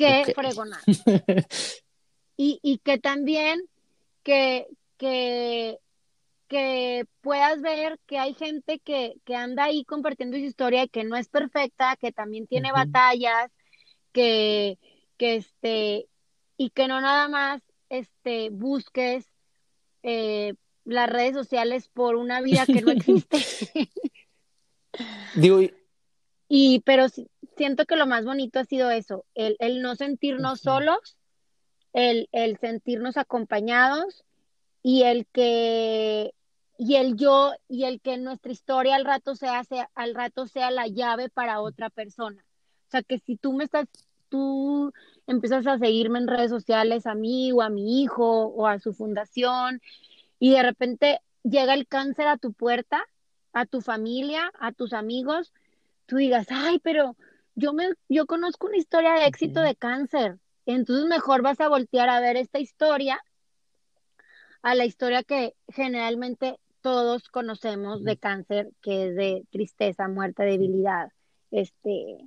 qué 0.00 0.32
fregonar. 0.34 0.80
y, 2.36 2.58
y 2.62 2.78
que 2.78 2.98
también 2.98 3.60
que, 4.22 4.66
que, 4.96 5.78
que 6.48 7.04
puedas 7.20 7.60
ver 7.60 7.98
que 8.06 8.18
hay 8.18 8.34
gente 8.34 8.78
que, 8.78 9.16
que 9.24 9.36
anda 9.36 9.64
ahí 9.64 9.84
compartiendo 9.84 10.36
su 10.36 10.44
historia 10.44 10.84
y 10.84 10.88
que 10.88 11.04
no 11.04 11.16
es 11.16 11.28
perfecta, 11.28 11.96
que 11.96 12.12
también 12.12 12.46
tiene 12.46 12.72
batallas, 12.72 13.50
que, 14.12 14.78
que 15.16 15.36
este, 15.36 16.08
y 16.56 16.70
que 16.70 16.88
no 16.88 17.00
nada 17.00 17.28
más 17.28 17.62
este, 17.88 18.50
busques 18.50 19.26
eh, 20.02 20.54
las 20.84 21.10
redes 21.10 21.34
sociales 21.34 21.88
por 21.88 22.16
una 22.16 22.40
vida 22.40 22.66
que 22.66 22.80
no 22.80 22.90
existe. 22.92 23.90
Digo, 25.34 25.60
y 26.48 26.80
pero 26.80 27.06
siento 27.60 27.84
que 27.84 27.96
lo 27.96 28.06
más 28.06 28.24
bonito 28.24 28.58
ha 28.58 28.64
sido 28.64 28.90
eso, 28.90 29.26
el, 29.34 29.56
el 29.58 29.82
no 29.82 29.94
sentirnos 29.94 30.60
solos, 30.60 31.18
el, 31.92 32.26
el 32.32 32.56
sentirnos 32.56 33.18
acompañados 33.18 34.24
y 34.82 35.02
el 35.02 35.26
que 35.26 36.32
y 36.78 36.94
el 36.94 37.18
yo 37.18 37.52
y 37.68 37.84
el 37.84 38.00
que 38.00 38.16
nuestra 38.16 38.50
historia 38.50 38.96
al 38.96 39.04
rato 39.04 39.36
sea, 39.36 39.62
sea, 39.64 39.90
al 39.94 40.14
rato 40.14 40.46
sea 40.46 40.70
la 40.70 40.86
llave 40.86 41.28
para 41.28 41.60
otra 41.60 41.90
persona. 41.90 42.42
O 42.88 42.90
sea, 42.90 43.02
que 43.02 43.18
si 43.18 43.36
tú 43.36 43.52
me 43.52 43.64
estás 43.64 43.86
tú 44.30 44.94
empiezas 45.26 45.66
a 45.66 45.78
seguirme 45.78 46.18
en 46.18 46.28
redes 46.28 46.48
sociales 46.48 47.06
a 47.06 47.14
mí 47.14 47.52
o 47.52 47.60
a 47.60 47.68
mi 47.68 48.00
hijo 48.02 48.46
o 48.46 48.68
a 48.68 48.78
su 48.78 48.94
fundación 48.94 49.82
y 50.38 50.52
de 50.52 50.62
repente 50.62 51.20
llega 51.42 51.74
el 51.74 51.86
cáncer 51.86 52.26
a 52.26 52.38
tu 52.38 52.54
puerta, 52.54 53.04
a 53.52 53.66
tu 53.66 53.82
familia, 53.82 54.50
a 54.58 54.72
tus 54.72 54.94
amigos, 54.94 55.52
tú 56.06 56.16
digas, 56.16 56.46
"Ay, 56.48 56.78
pero 56.78 57.16
yo 57.60 57.72
me 57.72 57.90
yo 58.08 58.26
conozco 58.26 58.66
una 58.66 58.78
historia 58.78 59.14
de 59.14 59.26
éxito 59.26 59.60
de 59.60 59.76
cáncer." 59.76 60.38
Entonces 60.66 61.06
mejor 61.06 61.42
vas 61.42 61.60
a 61.60 61.68
voltear 61.68 62.08
a 62.08 62.20
ver 62.20 62.36
esta 62.36 62.58
historia 62.58 63.20
a 64.62 64.74
la 64.74 64.84
historia 64.84 65.22
que 65.22 65.54
generalmente 65.68 66.58
todos 66.80 67.28
conocemos 67.28 68.04
de 68.04 68.16
cáncer, 68.16 68.70
que 68.82 69.08
es 69.08 69.16
de 69.16 69.44
tristeza, 69.50 70.08
muerte, 70.08 70.44
debilidad, 70.44 71.08
este, 71.50 72.18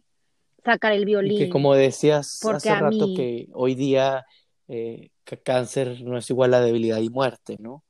sacar 0.64 0.94
el 0.94 1.06
violín. 1.06 1.38
que 1.38 1.50
como 1.50 1.74
decías 1.76 2.44
hace 2.46 2.76
rato 2.76 3.08
que 3.16 3.48
hoy 3.54 3.76
día 3.76 4.26
eh, 4.68 5.10
cáncer 5.44 6.02
no 6.02 6.18
es 6.18 6.30
igual 6.30 6.54
a 6.54 6.62
debilidad 6.62 7.00
y 7.00 7.10
muerte, 7.10 7.58
¿no? 7.60 7.84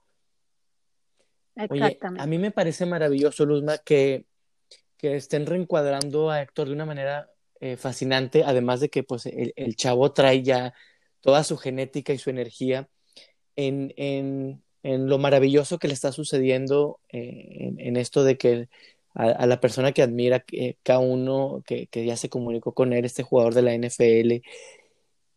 Exactamente. 1.56 2.00
Oye, 2.08 2.24
a 2.24 2.28
mí 2.28 2.38
me 2.38 2.52
parece 2.52 2.86
maravilloso, 2.86 3.46
Luzma, 3.46 3.78
que, 3.78 4.26
que 4.98 5.16
estén 5.16 5.46
reencuadrando 5.46 6.30
a 6.30 6.42
Héctor 6.42 6.68
de 6.68 6.74
una 6.74 6.86
manera 6.86 7.30
eh, 7.64 7.78
fascinante, 7.78 8.44
además 8.46 8.82
de 8.82 8.90
que 8.90 9.04
pues 9.04 9.26
el, 9.26 9.76
chavo 9.78 10.12
trae 10.12 10.44
ya 10.44 10.74
toda 11.22 11.46
su 11.46 11.58
genética 11.58 12.12
y 12.12 12.18
su 12.18 12.30
energía 12.30 12.90
en, 13.56 13.94
en, 13.96 14.62
lo 14.84 15.18
maravilloso 15.18 15.80
que 15.80 15.88
le 15.88 15.94
está 15.94 16.12
sucediendo 16.12 17.00
eh, 17.08 17.74
en, 17.78 17.96
esto 17.96 18.26
de 18.26 18.38
que 18.38 18.68
a, 19.14 19.48
la 19.48 19.62
persona 19.62 19.94
que 19.94 20.02
admira, 20.02 20.44
eh, 20.52 20.76
cada 20.84 21.00
uno 21.00 21.64
que, 21.66 21.88
que, 21.88 22.06
ya 22.06 22.18
se 22.18 22.30
comunicó 22.30 22.74
con 22.74 22.92
él, 22.92 23.06
este 23.06 23.24
jugador 23.24 23.54
de 23.54 23.62
la 23.62 23.74
NFL, 23.74 24.42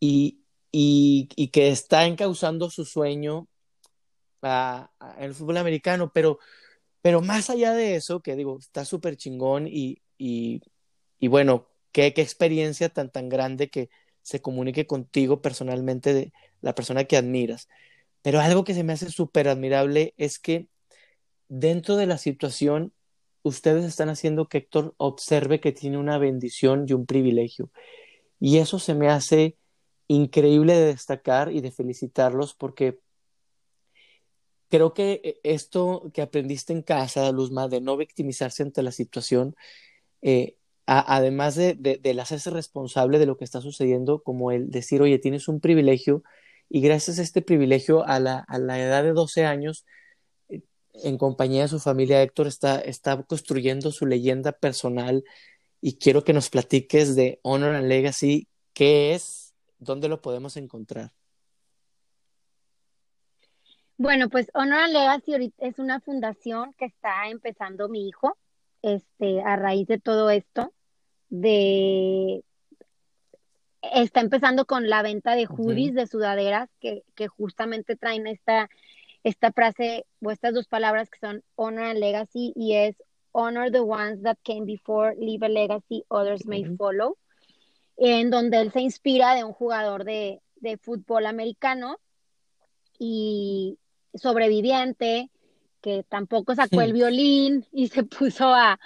y, 0.01 0.41
y, 0.73 1.49
que 1.53 1.69
está 1.71 2.07
encauzando 2.07 2.71
su 2.71 2.85
sueño 2.85 3.47
a, 4.43 4.91
el 5.21 5.33
fútbol 5.35 5.59
americano, 5.59 6.11
pero, 6.13 6.41
pero 7.03 7.21
más 7.21 7.51
allá 7.51 7.73
de 7.73 7.95
eso, 7.95 8.21
que 8.21 8.35
digo, 8.35 8.59
está 8.59 8.85
súper 8.85 9.17
chingón 9.17 9.69
y, 9.69 10.03
y, 10.19 10.61
bueno, 11.29 11.69
qué, 11.97 12.13
qué 12.13 12.21
experiencia 12.21 12.91
tan, 12.91 13.11
tan 13.11 13.31
grande 13.31 13.71
que 13.71 13.89
se 14.21 14.43
comunique 14.43 14.87
contigo 14.87 15.41
personalmente 15.41 16.13
de 16.13 16.33
la 16.61 16.75
persona 16.75 17.05
que 17.05 17.17
admiras. 17.17 17.69
Pero 18.21 18.39
algo 18.41 18.65
que 18.65 18.75
se 18.75 18.85
me 18.85 18.93
hace 18.93 19.09
súper 19.11 19.49
admirable 19.49 20.13
es 20.19 20.39
que 20.39 20.69
dentro 21.49 21.97
de 21.97 22.05
la 22.05 22.19
situación, 22.19 22.93
ustedes 23.43 23.87
están 23.87 24.11
haciendo 24.11 24.47
que 24.47 24.59
Héctor 24.59 24.95
observe 24.99 25.59
que 25.59 25.73
tiene 25.73 25.97
una 25.97 26.19
bendición 26.19 26.85
y 26.87 26.93
un 26.93 27.07
privilegio. 27.07 27.71
Y 28.41 28.59
eso 28.59 28.79
se 28.79 28.95
me 28.95 29.09
hace 29.09 29.57
increíble 30.07 30.75
de 30.75 30.87
destacar 30.89 31.51
y 31.51 31.63
de 31.63 31.71
felicitarlos 31.71 32.53
porque 32.53 33.01
creo 34.69 34.93
que 34.93 35.23
eh, 35.25 35.41
esto 35.45 36.11
que 36.13 36.21
aprendiste 36.21 36.75
en 36.75 36.83
casa, 36.83 37.33
Luzma, 37.33 37.69
de 37.69 37.81
no 37.81 37.97
victimizarse 37.97 38.63
ante 38.63 38.83
la 38.83 38.93
situación, 38.93 39.57
eh, 40.21 40.59
además 40.87 41.57
de, 41.57 41.75
de, 41.75 41.99
de 41.99 42.21
hacerse 42.21 42.51
responsable 42.51 43.19
de 43.19 43.27
lo 43.27 43.37
que 43.37 43.45
está 43.45 43.61
sucediendo, 43.61 44.23
como 44.23 44.53
el 44.53 44.71
decir, 44.71 45.03
oye, 45.03 45.19
tienes 45.19 45.49
un 45.49 45.61
privilegio, 45.61 46.23
y 46.69 46.81
gracias 46.81 47.19
a 47.19 47.23
este 47.23 47.43
privilegio, 47.43 48.05
a 48.07 48.19
la, 48.21 48.39
a 48.39 48.59
la 48.59 48.81
edad 48.81 49.03
de 49.03 49.13
12 49.13 49.45
años, 49.45 49.85
eh, 50.49 50.63
en 51.05 51.19
compañía 51.19 51.63
de 51.63 51.69
su 51.69 51.79
familia, 51.79 52.23
Héctor 52.23 52.47
está, 52.47 52.81
está 52.81 53.23
construyendo 53.23 53.93
su 53.93 54.07
leyenda 54.07 54.53
personal 54.53 55.25
y 55.81 55.99
quiero 55.99 56.25
que 56.25 56.33
nos 56.33 56.51
platiques 56.51 57.15
de 57.15 57.39
Honor 57.43 57.75
and 57.77 57.89
Legacy, 57.89 58.49
qué 58.73 59.15
es, 59.15 59.55
dónde 59.79 60.09
lo 60.09 60.21
podemos 60.21 60.57
encontrar. 60.57 61.13
Bueno, 63.99 64.29
pues 64.29 64.51
Honor 64.53 64.81
and 64.81 64.93
Legacy 64.93 65.55
es 65.59 65.79
una 65.79 66.01
fundación 66.01 66.75
que 66.75 66.87
está 66.87 67.29
empezando 67.29 67.89
mi 67.89 68.09
hijo, 68.09 68.37
este, 68.83 69.41
a 69.43 69.57
raíz 69.57 69.87
de 69.87 69.99
todo 69.99 70.29
esto, 70.31 70.73
de 71.29 72.45
está 73.83 74.21
empezando 74.21 74.67
con 74.67 74.89
la 74.89 75.03
venta 75.03 75.35
de 75.35 75.47
hoodies, 75.47 75.95
de 75.95 76.07
sudaderas, 76.07 76.69
que, 76.81 77.05
que 77.15 77.29
justamente 77.29 77.97
traen 77.97 78.27
esta, 78.27 78.69
esta 79.23 79.53
frase 79.53 80.07
o 80.23 80.31
estas 80.31 80.55
dos 80.55 80.67
palabras 80.67 81.11
que 81.11 81.19
son 81.19 81.43
honor 81.55 81.85
and 81.85 82.01
legacy 82.01 82.53
y 82.57 82.75
es 82.75 82.97
honor 83.33 83.71
the 83.71 83.81
ones 83.81 84.23
that 84.23 84.39
came 84.43 84.65
before, 84.65 85.15
leave 85.19 85.45
a 85.45 85.49
legacy, 85.49 86.05
others 86.09 86.47
may 86.47 86.65
follow, 86.77 87.19
en 87.97 88.31
donde 88.31 88.61
él 88.61 88.73
se 88.73 88.81
inspira 88.81 89.35
de 89.35 89.45
un 89.45 89.53
jugador 89.53 90.05
de, 90.05 90.41
de 90.57 90.79
fútbol 90.79 91.27
americano 91.27 91.99
y 92.99 93.79
sobreviviente 94.15 95.31
que 95.83 96.03
tampoco 96.09 96.55
sacó 96.55 96.81
el 96.81 96.93
violín 96.93 97.67
y 97.73 97.89
se 97.89 98.03
puso 98.03 98.47
a, 98.47 98.81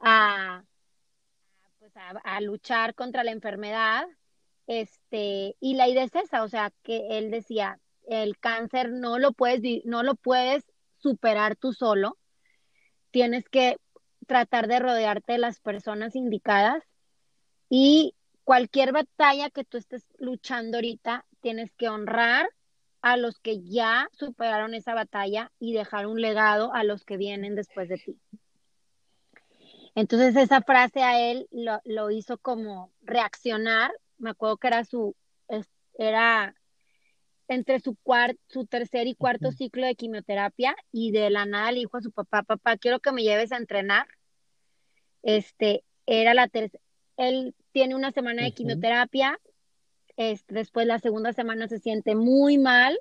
a, 0.00 0.62
a, 1.96 2.40
luchar 2.40 2.94
contra 2.94 3.24
la 3.24 3.32
enfermedad 3.32 4.06
este, 4.66 5.56
y 5.60 5.74
la 5.74 5.88
idea 5.88 6.04
es 6.04 6.14
esa, 6.14 6.42
o 6.42 6.48
sea, 6.48 6.72
que 6.82 7.18
él 7.18 7.30
decía, 7.30 7.80
el 8.06 8.38
cáncer 8.38 8.90
no 8.90 9.18
lo 9.18 9.32
puedes, 9.32 9.84
no 9.84 10.02
lo 10.02 10.14
puedes 10.14 10.64
superar 10.98 11.56
tú 11.56 11.72
solo, 11.72 12.18
tienes 13.10 13.48
que 13.48 13.76
tratar 14.26 14.66
de 14.66 14.80
rodearte 14.80 15.34
de 15.34 15.38
las 15.38 15.60
personas 15.60 16.16
indicadas 16.16 16.82
y 17.68 18.14
cualquier 18.44 18.92
batalla 18.92 19.50
que 19.50 19.64
tú 19.64 19.76
estés 19.76 20.06
luchando 20.18 20.78
ahorita, 20.78 21.24
tienes 21.40 21.72
que 21.72 21.88
honrar 21.88 22.48
a 23.02 23.16
los 23.16 23.38
que 23.38 23.62
ya 23.62 24.08
superaron 24.12 24.74
esa 24.74 24.94
batalla 24.94 25.52
y 25.60 25.72
dejar 25.74 26.06
un 26.06 26.20
legado 26.20 26.74
a 26.74 26.82
los 26.82 27.04
que 27.04 27.16
vienen 27.16 27.54
después 27.54 27.88
de 27.88 27.98
ti. 27.98 28.20
Entonces 29.96 30.36
esa 30.36 30.60
frase 30.60 31.02
a 31.02 31.18
él 31.18 31.48
lo, 31.50 31.80
lo 31.84 32.10
hizo 32.10 32.36
como 32.36 32.92
reaccionar, 33.00 33.90
me 34.18 34.30
acuerdo 34.30 34.58
que 34.58 34.68
era 34.68 34.84
su, 34.84 35.16
era 35.94 36.54
entre 37.48 37.80
su, 37.80 37.96
cuarto, 38.02 38.38
su 38.46 38.66
tercer 38.66 39.06
y 39.06 39.14
cuarto 39.14 39.52
ciclo 39.52 39.86
de 39.86 39.94
quimioterapia 39.94 40.76
y 40.92 41.12
de 41.12 41.30
la 41.30 41.46
nada 41.46 41.72
le 41.72 41.80
dijo 41.80 41.96
a 41.96 42.02
su 42.02 42.12
papá, 42.12 42.42
papá, 42.42 42.76
quiero 42.76 43.00
que 43.00 43.12
me 43.12 43.22
lleves 43.22 43.52
a 43.52 43.56
entrenar. 43.56 44.06
Este, 45.22 45.82
era 46.04 46.34
la 46.34 46.48
tercera, 46.48 46.82
él 47.16 47.54
tiene 47.72 47.94
una 47.94 48.12
semana 48.12 48.42
de 48.42 48.52
quimioterapia, 48.52 49.40
este, 50.18 50.54
después 50.54 50.86
la 50.86 50.98
segunda 50.98 51.32
semana 51.32 51.68
se 51.68 51.78
siente 51.78 52.14
muy 52.14 52.58
mal 52.58 52.98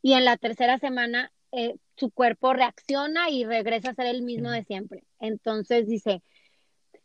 y 0.00 0.14
en 0.14 0.24
la 0.24 0.38
tercera 0.38 0.78
semana 0.78 1.30
eh, 1.52 1.76
su 1.96 2.10
cuerpo 2.10 2.52
reacciona 2.52 3.30
y 3.30 3.44
regresa 3.44 3.90
a 3.90 3.94
ser 3.94 4.06
el 4.06 4.22
mismo 4.22 4.50
de 4.50 4.64
siempre. 4.64 5.04
Entonces 5.20 5.86
dice, 5.86 6.22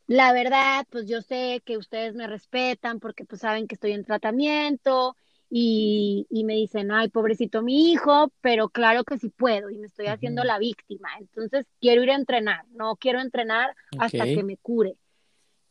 la 0.08 0.34
verdad, 0.34 0.86
pues 0.89 1.08
yo 1.08 1.21
sé 1.21 1.62
que 1.65 1.77
ustedes 1.77 2.15
me 2.15 2.27
respetan 2.27 2.99
porque 2.99 3.23
pues 3.25 3.41
saben 3.41 3.67
que 3.67 3.75
estoy 3.75 3.93
en 3.93 4.04
tratamiento 4.04 5.15
y, 5.54 6.25
me 6.45 6.56
dicen, 6.56 6.91
ay, 6.91 7.10
pobrecito 7.10 7.62
mi 7.62 7.91
hijo, 7.91 8.32
pero 8.41 8.69
claro 8.69 9.04
que 9.04 9.17
sí 9.17 9.30
puedo 9.30 9.69
y 9.69 9.77
me 9.77 9.88
estoy 9.88 10.08
haciendo 10.08 10.43
la 10.43 10.60
víctima. 10.60 11.10
Entonces 11.19 11.65
quiero 11.80 12.04
ir 12.04 12.12
a 12.12 12.15
entrenar, 12.15 12.65
no 12.71 12.95
quiero 12.95 13.19
entrenar 13.19 13.75
hasta 13.97 14.23
que 14.23 14.43
me 14.43 14.58
cure, 14.58 14.95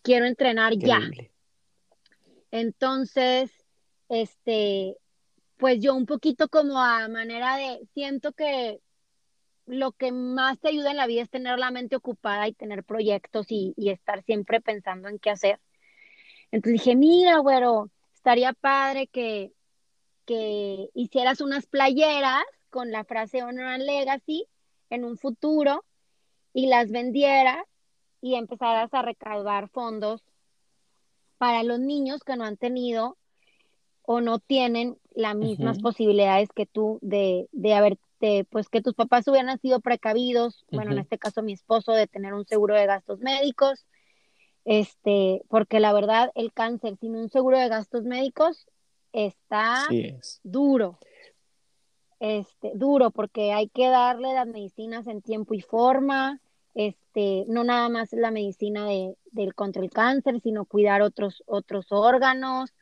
quiero 0.02 0.26
entrenar 0.26 0.74
ya. 0.76 1.00
Entonces, 2.50 3.50
este, 4.08 4.96
pues 5.60 5.78
yo 5.80 5.94
un 5.94 6.06
poquito 6.06 6.48
como 6.48 6.78
a 6.80 7.06
manera 7.08 7.56
de, 7.56 7.86
siento 7.92 8.32
que 8.32 8.80
lo 9.66 9.92
que 9.92 10.10
más 10.10 10.58
te 10.58 10.68
ayuda 10.68 10.90
en 10.90 10.96
la 10.96 11.06
vida 11.06 11.22
es 11.22 11.30
tener 11.30 11.58
la 11.58 11.70
mente 11.70 11.96
ocupada 11.96 12.48
y 12.48 12.54
tener 12.54 12.82
proyectos 12.82 13.46
y, 13.50 13.74
estar 13.76 14.24
siempre 14.24 14.60
pensando 14.60 15.08
en 15.08 15.18
qué 15.18 15.30
hacer. 15.30 15.60
Entonces 16.50 16.82
dije, 16.82 16.96
mira, 16.96 17.38
güero, 17.38 17.90
estaría 18.14 18.54
padre 18.54 19.06
que, 19.06 19.52
que 20.24 20.88
hicieras 20.94 21.40
unas 21.42 21.66
playeras 21.66 22.42
con 22.70 22.90
la 22.90 23.04
frase 23.04 23.42
Honor 23.42 23.66
and 23.66 23.84
Legacy 23.84 24.46
en 24.88 25.04
un 25.04 25.18
futuro 25.18 25.84
y 26.54 26.66
las 26.66 26.90
vendieras 26.90 27.64
y 28.22 28.34
empezaras 28.34 28.92
a 28.94 29.02
recaudar 29.02 29.68
fondos 29.68 30.22
para 31.38 31.62
los 31.62 31.80
niños 31.80 32.24
que 32.24 32.36
no 32.36 32.44
han 32.44 32.56
tenido 32.56 33.18
o 34.02 34.20
no 34.20 34.38
tienen 34.38 34.96
las 35.14 35.36
mismas 35.36 35.78
posibilidades 35.78 36.48
que 36.54 36.66
tú 36.66 36.98
de, 37.02 37.48
de 37.52 37.74
haberte, 37.74 38.44
pues 38.50 38.68
que 38.68 38.82
tus 38.82 38.94
papás 38.94 39.26
hubieran 39.28 39.58
sido 39.60 39.80
precavidos, 39.80 40.64
bueno, 40.70 40.92
en 40.92 40.98
este 40.98 41.18
caso 41.18 41.42
mi 41.42 41.52
esposo, 41.52 41.92
de 41.92 42.06
tener 42.06 42.34
un 42.34 42.46
seguro 42.46 42.74
de 42.74 42.86
gastos 42.86 43.20
médicos, 43.20 43.86
este, 44.64 45.42
porque 45.48 45.80
la 45.80 45.92
verdad 45.92 46.30
el 46.34 46.52
cáncer 46.52 46.96
sin 47.00 47.16
un 47.16 47.30
seguro 47.30 47.58
de 47.58 47.68
gastos 47.68 48.04
médicos 48.04 48.66
está 49.12 49.86
duro. 50.42 50.98
Este, 52.20 52.72
duro 52.74 53.10
porque 53.10 53.52
hay 53.52 53.68
que 53.68 53.88
darle 53.88 54.34
las 54.34 54.46
medicinas 54.46 55.06
en 55.06 55.22
tiempo 55.22 55.54
y 55.54 55.62
forma, 55.62 56.40
este, 56.74 57.44
no 57.48 57.64
nada 57.64 57.88
más 57.88 58.12
la 58.12 58.30
medicina 58.30 58.86
de, 58.86 59.16
del 59.32 59.54
contra 59.54 59.82
el 59.82 59.90
cáncer, 59.90 60.40
sino 60.40 60.66
cuidar 60.66 61.00
otros, 61.00 61.42
otros 61.46 61.86
órganos 61.90 62.74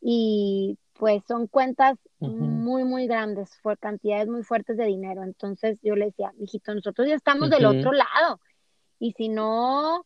y 0.00 0.78
pues 0.94 1.22
son 1.26 1.46
cuentas 1.46 1.98
muy, 2.18 2.84
muy 2.84 3.06
grandes, 3.06 3.50
por 3.62 3.78
cantidades 3.78 4.28
muy 4.28 4.42
fuertes 4.42 4.76
de 4.76 4.84
dinero. 4.84 5.22
Entonces 5.22 5.78
yo 5.82 5.96
le 5.96 6.06
decía, 6.06 6.32
hijito, 6.38 6.74
nosotros 6.74 7.08
ya 7.08 7.14
estamos 7.14 7.48
del 7.48 7.64
otro 7.64 7.92
lado. 7.92 8.40
Y 8.98 9.12
si 9.12 9.28
no 9.28 10.04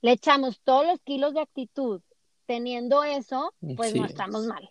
le 0.00 0.12
echamos 0.12 0.60
todos 0.62 0.86
los 0.86 1.00
kilos 1.00 1.34
de 1.34 1.40
actitud 1.40 2.00
teniendo 2.46 3.04
eso, 3.04 3.52
pues 3.76 3.94
no 3.94 4.06
estamos 4.06 4.46
mal. 4.46 4.70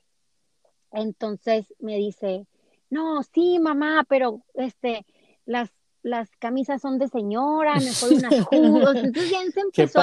Entonces 0.91 1.71
me 1.79 1.97
dice, 1.97 2.47
no, 2.89 3.21
sí, 3.21 3.59
mamá, 3.59 4.05
pero 4.09 4.43
este, 4.55 5.05
las, 5.45 5.69
las 6.01 6.29
camisas 6.37 6.81
son 6.81 6.97
de 6.97 7.07
señora, 7.09 7.75
mejor 7.75 8.13
unas 8.13 8.45
judos. 8.45 8.95
Entonces 8.95 9.29
ya 9.29 9.41
se 9.51 9.59
empezó 9.59 9.99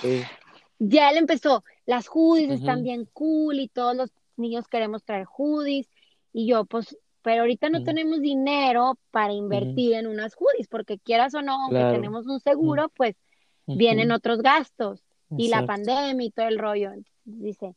Qué 0.00 0.24
Ya 0.78 1.10
él 1.10 1.18
empezó, 1.18 1.62
las 1.86 2.08
hoodies 2.08 2.50
están 2.50 2.82
bien 2.82 3.08
cool 3.12 3.58
y 3.60 3.68
todos 3.68 3.96
los 3.96 4.12
niños 4.36 4.68
queremos 4.68 5.04
traer 5.04 5.26
hoodies. 5.26 5.88
Y 6.32 6.46
yo, 6.46 6.64
pues, 6.66 6.98
pero 7.22 7.42
ahorita 7.42 7.70
no 7.70 7.82
tenemos 7.82 8.20
dinero 8.20 8.98
para 9.10 9.32
invertir 9.32 9.94
en 9.94 10.06
unas 10.06 10.34
hoodies, 10.34 10.68
porque 10.68 10.98
quieras 10.98 11.34
o 11.34 11.42
no, 11.42 11.64
aunque 11.64 11.96
tenemos 11.96 12.26
un 12.26 12.40
seguro, 12.40 12.88
pues 12.90 13.16
vienen 13.66 14.12
otros 14.12 14.42
gastos 14.42 15.02
y 15.36 15.48
la 15.48 15.64
pandemia 15.66 16.26
y 16.26 16.30
todo 16.30 16.46
el 16.46 16.58
rollo. 16.58 16.92
dice, 17.24 17.74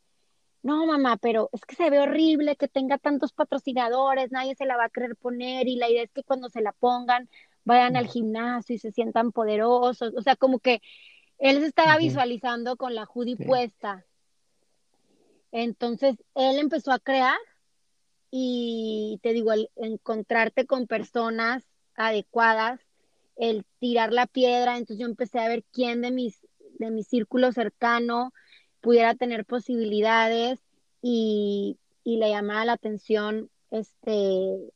no, 0.61 0.85
mamá, 0.85 1.17
pero 1.17 1.49
es 1.53 1.61
que 1.61 1.75
se 1.75 1.89
ve 1.89 1.99
horrible 1.99 2.55
que 2.57 2.67
tenga 2.67 2.97
tantos 2.97 3.31
patrocinadores, 3.31 4.31
nadie 4.31 4.55
se 4.55 4.65
la 4.65 4.75
va 4.75 4.85
a 4.85 4.89
querer 4.89 5.15
poner 5.15 5.67
y 5.67 5.77
la 5.77 5.89
idea 5.89 6.03
es 6.03 6.11
que 6.11 6.23
cuando 6.23 6.49
se 6.49 6.61
la 6.61 6.73
pongan 6.73 7.29
vayan 7.63 7.95
al 7.95 8.07
gimnasio 8.07 8.75
y 8.75 8.79
se 8.79 8.91
sientan 8.91 9.31
poderosos. 9.31 10.13
O 10.15 10.21
sea, 10.21 10.35
como 10.35 10.59
que 10.59 10.81
él 11.39 11.59
se 11.59 11.67
estaba 11.67 11.97
visualizando 11.97 12.75
con 12.75 12.93
la 12.95 13.05
hoodie 13.05 13.37
puesta. 13.37 14.05
Entonces, 15.51 16.15
él 16.35 16.59
empezó 16.59 16.91
a 16.91 16.99
crear 16.99 17.37
y 18.29 19.19
te 19.23 19.33
digo, 19.33 19.51
el 19.53 19.69
encontrarte 19.75 20.65
con 20.65 20.85
personas 20.85 21.63
adecuadas, 21.95 22.79
el 23.35 23.65
tirar 23.79 24.13
la 24.13 24.27
piedra, 24.27 24.77
entonces 24.77 24.99
yo 24.99 25.07
empecé 25.07 25.39
a 25.39 25.47
ver 25.47 25.63
quién 25.71 26.01
de 26.01 26.11
mis 26.11 26.45
de 26.77 26.91
mi 26.91 27.03
círculo 27.03 27.51
cercano 27.51 28.33
pudiera 28.81 29.13
tener 29.13 29.45
posibilidades 29.45 30.59
y, 31.01 31.77
le 32.05 32.29
llamaba 32.31 32.65
la 32.65 32.73
atención 32.73 33.51
este 33.69 34.71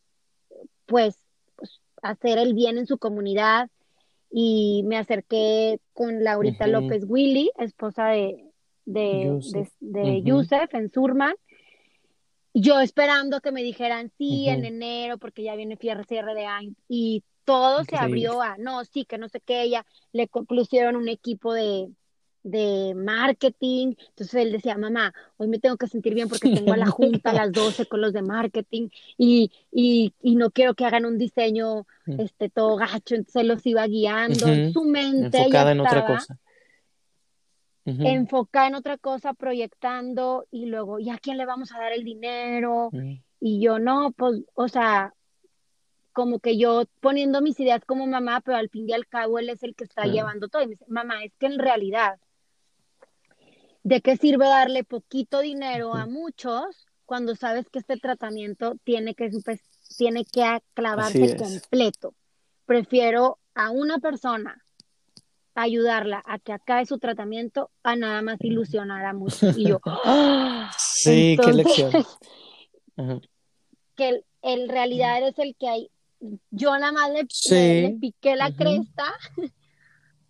pues, 0.86 1.18
pues, 1.56 1.82
hacer 2.04 2.38
el 2.38 2.54
bien 2.54 2.78
en 2.78 2.86
su 2.86 3.00
comunidad 3.00 3.72
y 4.36 4.82
me 4.86 4.98
acerqué 4.98 5.80
con 5.94 6.24
Laurita 6.24 6.66
López 6.66 7.06
Willy, 7.08 7.52
esposa 7.60 8.08
de, 8.08 8.50
de, 8.84 10.22
Yusef. 10.24 10.74
en 10.74 10.90
Surman, 10.90 11.36
yo 12.52 12.80
esperando 12.80 13.42
que 13.42 13.52
me 13.52 13.62
dijeran 13.62 14.12
sí 14.18 14.50
en 14.50 14.66
enero 14.66 15.20
porque 15.20 15.44
ya 15.44 15.56
viene 15.56 15.78
cierre 15.78 16.34
de 16.34 16.46
año 16.48 16.74
y 16.90 17.24
todo 17.46 17.84
se 17.84 17.96
abrió 17.96 18.42
a, 18.42 18.58
no, 18.58 18.84
sí, 18.86 19.06
que 19.06 19.20
no 19.20 19.30
sé 19.30 19.40
qué, 19.40 19.62
ella 19.62 19.86
le 20.14 20.28
pusieron 20.28 20.96
un 20.96 21.10
equipo 21.10 21.54
de, 21.54 21.90
de 22.44 22.94
marketing. 22.96 23.96
Entonces 24.10 24.36
él 24.36 24.52
decía, 24.52 24.78
mamá, 24.78 25.14
hoy 25.38 25.48
me 25.48 25.60
tengo 25.60 25.78
que 25.78 25.88
sentir 25.88 26.14
bien 26.14 26.30
porque 26.30 26.54
tengo 26.54 26.74
a 26.74 26.78
la 26.78 26.88
junta 26.88 27.32
a 27.32 27.34
las 27.34 27.52
12 27.52 27.86
con 27.88 28.02
los 28.02 28.14
de 28.14 28.22
marketing 28.22 28.90
y, 29.18 29.52
y, 29.72 30.14
y 30.22 30.36
no 30.36 30.52
quiero 30.52 30.76
que 30.76 30.86
hagan 30.86 31.06
un 31.06 31.18
diseño 31.18 31.88
mm. 32.06 32.20
este, 32.20 32.50
todo 32.50 32.76
gacho. 32.76 33.16
Entonces 33.16 33.42
él 33.42 33.48
los 33.48 33.66
iba 33.66 33.88
guiando 33.88 34.48
en 34.48 34.74
su 34.74 34.84
mente. 34.84 35.38
Enfocada 35.38 35.72
en 35.72 35.80
otra 35.80 36.06
cosa. 36.06 36.40
Enfocada 37.86 38.68
en 38.68 38.76
otra 38.76 38.98
cosa, 38.98 39.34
proyectando 39.34 40.46
y 40.52 40.68
luego, 40.68 41.00
¿y 41.00 41.10
a 41.10 41.18
quién 41.18 41.38
le 41.38 41.46
vamos 41.46 41.74
a 41.74 41.80
dar 41.80 41.92
el 41.92 42.04
dinero? 42.04 42.90
Mm. 42.92 43.16
Y 43.42 43.62
yo, 43.62 43.78
no, 43.78 44.12
pues, 44.12 44.42
o 44.54 44.70
sea, 44.70 45.14
como 46.14 46.40
que 46.40 46.58
yo 46.58 46.84
poniendo 47.02 47.42
mis 47.42 47.60
ideas 47.60 47.84
como 47.86 48.08
mamá, 48.08 48.40
pero 48.40 48.58
al 48.58 48.70
fin 48.70 48.88
y 48.88 48.94
al 48.94 49.08
cabo 49.08 49.40
él 49.40 49.50
es 49.50 49.64
el 49.64 49.76
que 49.76 49.84
está 49.84 50.06
llevando 50.06 50.48
todo. 50.48 50.62
Y 50.62 50.68
me 50.68 50.72
dice, 50.72 50.86
mamá, 50.88 51.24
es 51.24 51.34
que 51.38 51.48
en 51.48 51.60
realidad 51.60 52.20
¿De 53.84 54.02
qué 54.02 54.16
sirve 54.16 54.46
darle 54.46 54.86
poquito 54.86 55.42
dinero 55.42 55.94
a 55.94 56.06
muchos 56.06 56.88
cuando 57.06 57.36
sabes 57.36 57.70
que 57.70 57.80
este 57.80 57.98
tratamiento 57.98 58.76
tiene 58.86 59.14
que, 59.14 59.30
pues, 59.44 59.60
tiene 59.98 60.24
que 60.24 60.60
clavarse 60.74 61.36
completo? 61.36 62.16
Prefiero 62.66 63.40
a 63.54 63.72
una 63.72 64.00
persona 64.00 64.64
ayudarla 65.56 66.24
a 66.26 66.40
que 66.40 66.54
acabe 66.54 66.86
su 66.86 66.98
tratamiento 66.98 67.70
a 67.84 67.96
nada 67.96 68.22
más 68.22 68.38
ilusionar 68.42 69.06
a 69.06 69.14
muchos. 69.14 69.58
Y 69.58 69.68
yo, 69.68 69.82
sí, 70.78 71.38
qué 71.44 71.54
lección. 71.54 71.92
Que 73.96 74.24
en 74.42 74.70
realidad 74.70 75.20
eres 75.20 75.38
el 75.38 75.56
que 75.56 75.68
hay. 75.68 75.92
Yo 76.50 76.72
nada 76.80 76.92
más 76.92 77.12
le, 77.12 77.96
piqué 78.02 78.36
la 78.36 78.52
cresta, 78.52 79.14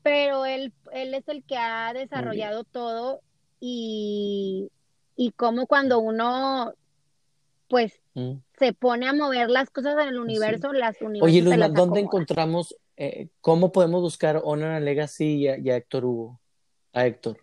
pero 0.04 0.46
él, 0.46 0.74
él 0.92 1.14
es 1.14 1.26
el 1.30 1.46
que 1.46 1.56
ha 1.56 1.94
desarrollado 1.94 2.66
todo 2.66 3.22
y, 3.66 4.70
y 5.16 5.32
cómo 5.32 5.68
cuando 5.68 6.00
uno 6.00 6.74
pues 7.70 8.02
mm. 8.14 8.34
se 8.60 8.74
pone 8.74 9.08
a 9.08 9.14
mover 9.14 9.50
las 9.50 9.70
cosas 9.70 9.94
en 10.02 10.10
el 10.10 10.20
universo, 10.20 10.74
las 10.74 11.02
universos 11.02 11.32
Oye, 11.32 11.42
Luna, 11.42 11.70
¿dónde 11.70 12.02
encontramos, 12.02 12.76
eh, 12.98 13.30
cómo 13.40 13.72
podemos 13.72 14.02
buscar 14.02 14.42
Honor 14.44 14.72
and 14.72 14.84
Legacy 14.84 15.48
y 15.48 15.48
a, 15.48 15.78
Héctor 15.78 16.04
Hugo? 16.04 16.42
A 16.92 17.06
Héctor. 17.06 17.38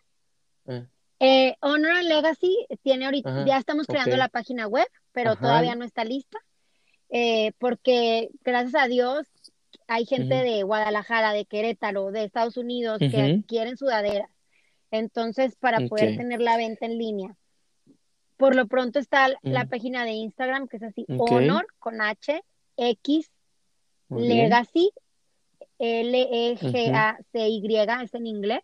Eh. 0.66 0.86
Eh, 1.20 1.56
Honor 1.60 1.92
and 1.92 2.08
Legacy 2.08 2.66
tiene 2.82 3.06
ahorita, 3.06 3.46
ya 3.46 3.56
estamos 3.56 3.86
creando 3.86 4.18
la 4.18 4.28
página 4.28 4.66
web, 4.66 4.86
pero 5.12 5.36
todavía 5.36 5.74
no 5.74 5.86
está 5.86 6.04
lista, 6.04 6.36
eh, 7.08 7.52
porque 7.58 8.28
gracias 8.44 8.74
a 8.74 8.88
Dios 8.88 9.26
hay 9.86 10.04
gente 10.04 10.34
de 10.34 10.64
Guadalajara, 10.64 11.32
de 11.32 11.46
Querétaro, 11.46 12.12
de 12.12 12.24
Estados 12.24 12.58
Unidos 12.58 12.98
que 12.98 13.42
quieren 13.48 13.78
sudaderas. 13.78 14.28
Entonces, 14.90 15.56
para 15.56 15.86
poder 15.88 16.16
tener 16.16 16.40
la 16.40 16.56
venta 16.56 16.86
en 16.86 16.98
línea. 16.98 17.36
Por 18.36 18.56
lo 18.56 18.66
pronto 18.66 18.98
está 18.98 19.28
la 19.42 19.66
página 19.66 20.04
de 20.04 20.12
Instagram, 20.12 20.66
que 20.68 20.78
es 20.78 20.82
así, 20.82 21.04
Honor 21.08 21.66
con 21.78 22.00
H, 22.00 22.42
X, 22.76 23.30
Legacy, 24.08 24.90
L-E-G-A-C-Y, 25.78 27.76
es 28.02 28.14
en 28.14 28.26
inglés. 28.26 28.62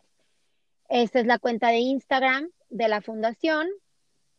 Esta 0.88 1.20
es 1.20 1.26
la 1.26 1.38
cuenta 1.38 1.68
de 1.68 1.78
Instagram 1.78 2.48
de 2.70 2.88
la 2.88 3.00
fundación. 3.00 3.68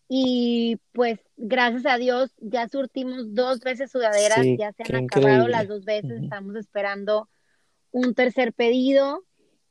Y 0.10 0.80
pues 0.94 1.20
gracias 1.36 1.86
a 1.86 1.98
Dios 1.98 2.34
ya 2.38 2.70
surtimos 2.70 3.34
dos 3.34 3.60
veces 3.60 3.92
sudaderas, 3.92 4.46
ya 4.58 4.72
se 4.72 4.84
han 4.84 5.04
acabado 5.04 5.48
las 5.50 5.68
dos 5.68 5.84
veces, 5.84 6.24
estamos 6.24 6.56
esperando 6.56 7.30
un 7.92 8.14
tercer 8.14 8.54
pedido 8.54 9.26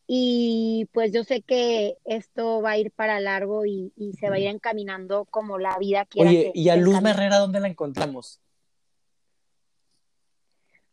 y 0.07 0.89
pues 0.93 1.13
yo 1.13 1.25
sé 1.25 1.43
que 1.43 1.97
esto 2.05 2.63
va 2.63 2.73
a 2.73 2.79
ir 2.79 2.93
para 2.93 3.19
largo 3.21 3.67
y, 3.67 3.93
se 4.19 4.29
va 4.29 4.37
a 4.37 4.39
ir 4.39 4.47
encaminando 4.47 5.25
como 5.27 5.59
la 5.59 5.77
vida 5.79 6.05
quiera. 6.05 6.31
Oye, 6.31 6.53
¿y 6.55 6.69
a 6.69 6.77
Luz 6.77 6.97
Herrera 7.05 7.39
dónde 7.39 7.61
la 7.61 7.69
encontramos? 7.69 8.41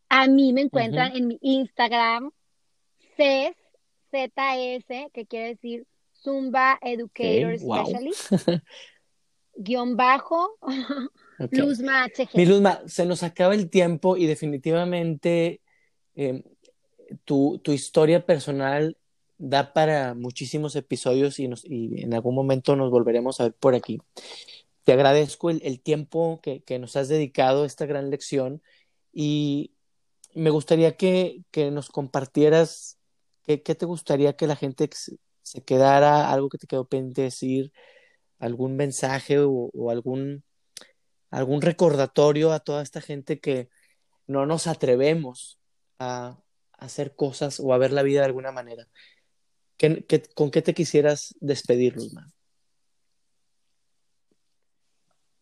A 0.10 0.28
mí 0.28 0.54
me 0.54 0.62
encuentran 0.62 1.16
en 1.16 1.28
mi 1.28 1.40
Instagram, 1.42 2.32
CES, 3.18 3.56
ZS, 4.12 5.12
que 5.12 5.26
quiere 5.28 5.50
decir 5.50 5.88
Zumba 6.24 6.80
Educator 6.82 7.58
Specialist, 7.58 8.32
guion 9.56 9.96
bajo, 9.96 10.58
Luzma 11.52 12.08
HG. 12.08 12.30
Mi 12.36 12.46
Luzma, 12.46 12.82
se 12.86 13.06
nos 13.06 13.24
acaba 13.24 13.56
el 13.56 13.70
tiempo 13.70 14.16
y 14.18 14.26
definitivamente 14.26 15.62
em, 16.16 16.44
tu, 17.26 17.62
historia 17.68 18.26
personal 18.26 18.98
da 19.38 19.74
para 19.74 20.14
muchísimos 20.14 20.76
episodios 20.76 21.40
y, 21.40 21.46
en 21.46 22.14
algún 22.14 22.36
momento 22.36 22.76
nos 22.76 22.92
volveremos 22.92 23.40
a 23.40 23.46
ver 23.46 23.54
por 23.54 23.76
aquí. 23.76 24.02
Te 24.84 24.94
agradezco 24.94 25.50
el, 25.50 25.82
tiempo 25.82 26.42
que, 26.42 26.80
nos 26.80 26.96
has 26.96 27.08
dedicado 27.08 27.64
a 27.64 27.66
esta 27.66 27.86
gran 27.86 28.10
lección 28.10 28.62
y 29.14 29.74
me 30.34 30.50
gustaría 30.50 30.98
que, 30.98 31.44
nos 31.72 31.90
compartieras 31.90 33.00
qué, 33.44 33.58
te 33.58 33.86
gustaría 33.86 34.36
que 34.36 34.48
la 34.48 34.56
gente 34.56 34.90
se 35.42 35.64
quedara, 35.64 36.32
algo 36.32 36.50
que 36.50 36.58
te 36.58 36.68
quedó 36.68 36.86
pendiente 36.88 37.24
decir, 37.24 37.72
algún 38.40 38.76
mensaje 38.76 39.40
o, 39.40 39.72
algún, 39.90 40.44
algún 41.32 41.62
recordatorio 41.62 42.52
a 42.52 42.60
toda 42.60 42.84
esta 42.84 43.02
gente 43.02 43.40
que 43.40 43.70
no 44.28 44.46
nos 44.46 44.68
atrevemos 44.68 45.60
a, 46.00 46.40
hacer 46.84 47.16
cosas 47.16 47.60
o 47.60 47.74
a 47.74 47.78
ver 47.78 47.92
la 47.92 48.04
vida 48.04 48.20
de 48.20 48.26
alguna 48.26 48.52
manera. 48.52 48.88
Con 50.36 50.52
qué 50.52 50.62
te 50.62 50.74
quisieras 50.74 51.36
despedir, 51.40 51.96
Luzma? 51.96 52.32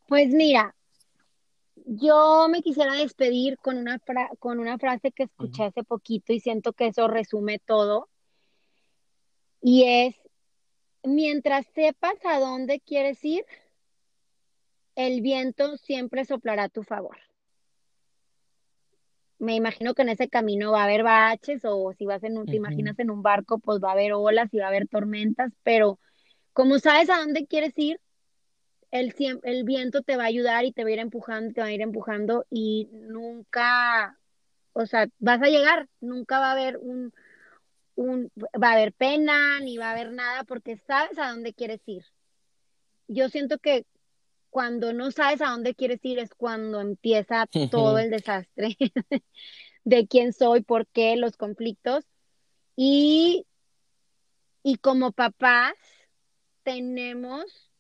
Pues 0.08 0.30
mira, 0.30 0.76
yo 1.86 2.48
me 2.50 2.62
quisiera 2.62 2.94
despedir 2.96 3.58
con 3.58 3.78
una, 3.78 4.00
con 4.40 4.60
una 4.60 4.78
frase 4.78 5.12
que 5.12 5.24
escuché 5.24 5.64
hace 5.64 5.84
poquito 5.84 6.34
y 6.34 6.40
siento 6.40 6.74
que 6.74 6.88
eso 6.88 7.08
resume 7.08 7.60
todo. 7.60 8.10
Y 9.62 9.84
es, 9.86 10.16
mientras 11.04 11.66
sepas 11.74 12.16
a 12.26 12.40
dónde 12.40 12.80
quieres 12.80 13.24
ir, 13.24 13.46
el 14.96 15.22
viento 15.22 15.78
siempre 15.78 16.26
soplará 16.26 16.64
a 16.64 16.70
tu 16.70 16.84
favor. 16.84 17.18
Me 19.42 19.56
imagino 19.56 19.96
que 19.96 20.04
en 20.04 20.10
ese 20.10 20.30
camino 20.30 20.72
va 20.72 20.82
a 20.82 20.84
haber 20.84 21.02
baches 21.02 21.62
o 21.66 21.92
si 21.98 22.06
vas 22.06 22.24
en 22.24 22.38
un, 22.38 22.46
te 22.46 22.56
imaginas 22.56 23.00
en 23.00 23.10
un 23.10 23.24
barco, 23.24 23.58
pues 23.58 23.82
va 23.84 23.90
a 23.90 23.94
haber 23.94 24.14
olas 24.14 24.54
y 24.54 24.60
va 24.60 24.66
a 24.66 24.68
haber 24.68 24.88
tormentas, 24.88 25.52
pero 25.64 26.00
como 26.54 26.78
sabes 26.78 27.10
a 27.10 27.18
dónde 27.18 27.48
quieres 27.48 27.74
ir, 27.76 28.00
el, 28.92 29.16
el 29.42 29.64
viento 29.64 30.04
te 30.04 30.16
va 30.16 30.26
a 30.26 30.28
ayudar 30.28 30.66
y 30.66 30.72
te 30.72 30.84
va 30.84 30.90
a 30.90 30.94
ir 30.94 31.00
empujando, 31.00 31.54
te 31.56 31.62
va 31.62 31.68
a 31.68 31.72
ir 31.72 31.82
empujando 31.82 32.46
y 32.52 32.88
nunca, 32.92 34.20
o 34.74 34.86
sea, 34.86 35.08
vas 35.18 35.42
a 35.42 35.48
llegar, 35.48 35.90
nunca 36.02 36.40
va 36.40 36.50
a 36.50 36.52
haber 36.52 36.78
un, 36.78 37.12
un, 37.96 38.32
va 38.62 38.70
a 38.70 38.74
haber 38.74 38.94
pena, 38.94 39.60
ni 39.60 39.78
va 39.78 39.88
a 39.88 39.92
haber 39.94 40.12
nada, 40.12 40.44
porque 40.44 40.78
sabes 40.78 41.18
a 41.18 41.32
dónde 41.32 41.56
quieres 41.56 41.82
ir. 41.88 42.06
Yo 43.08 43.28
siento 43.28 43.58
que 43.58 43.88
cuando 44.52 44.94
no 44.94 45.12
sabes 45.12 45.42
a 45.42 45.50
dónde 45.50 45.74
quieres 45.74 46.00
ir 46.04 46.20
es 46.20 46.36
cuando 46.36 46.82
empieza 46.82 47.48
todo 47.72 47.98
el 47.98 48.12
desastre 48.12 48.78
de 49.84 50.08
quién 50.08 50.34
soy, 50.34 50.62
por 50.62 50.86
qué, 50.88 51.16
los 51.16 51.38
conflictos. 51.38 52.06
Y, 52.76 53.48
y 54.62 54.76
como 54.76 55.14
papás 55.14 55.74
tenemos 56.64 57.72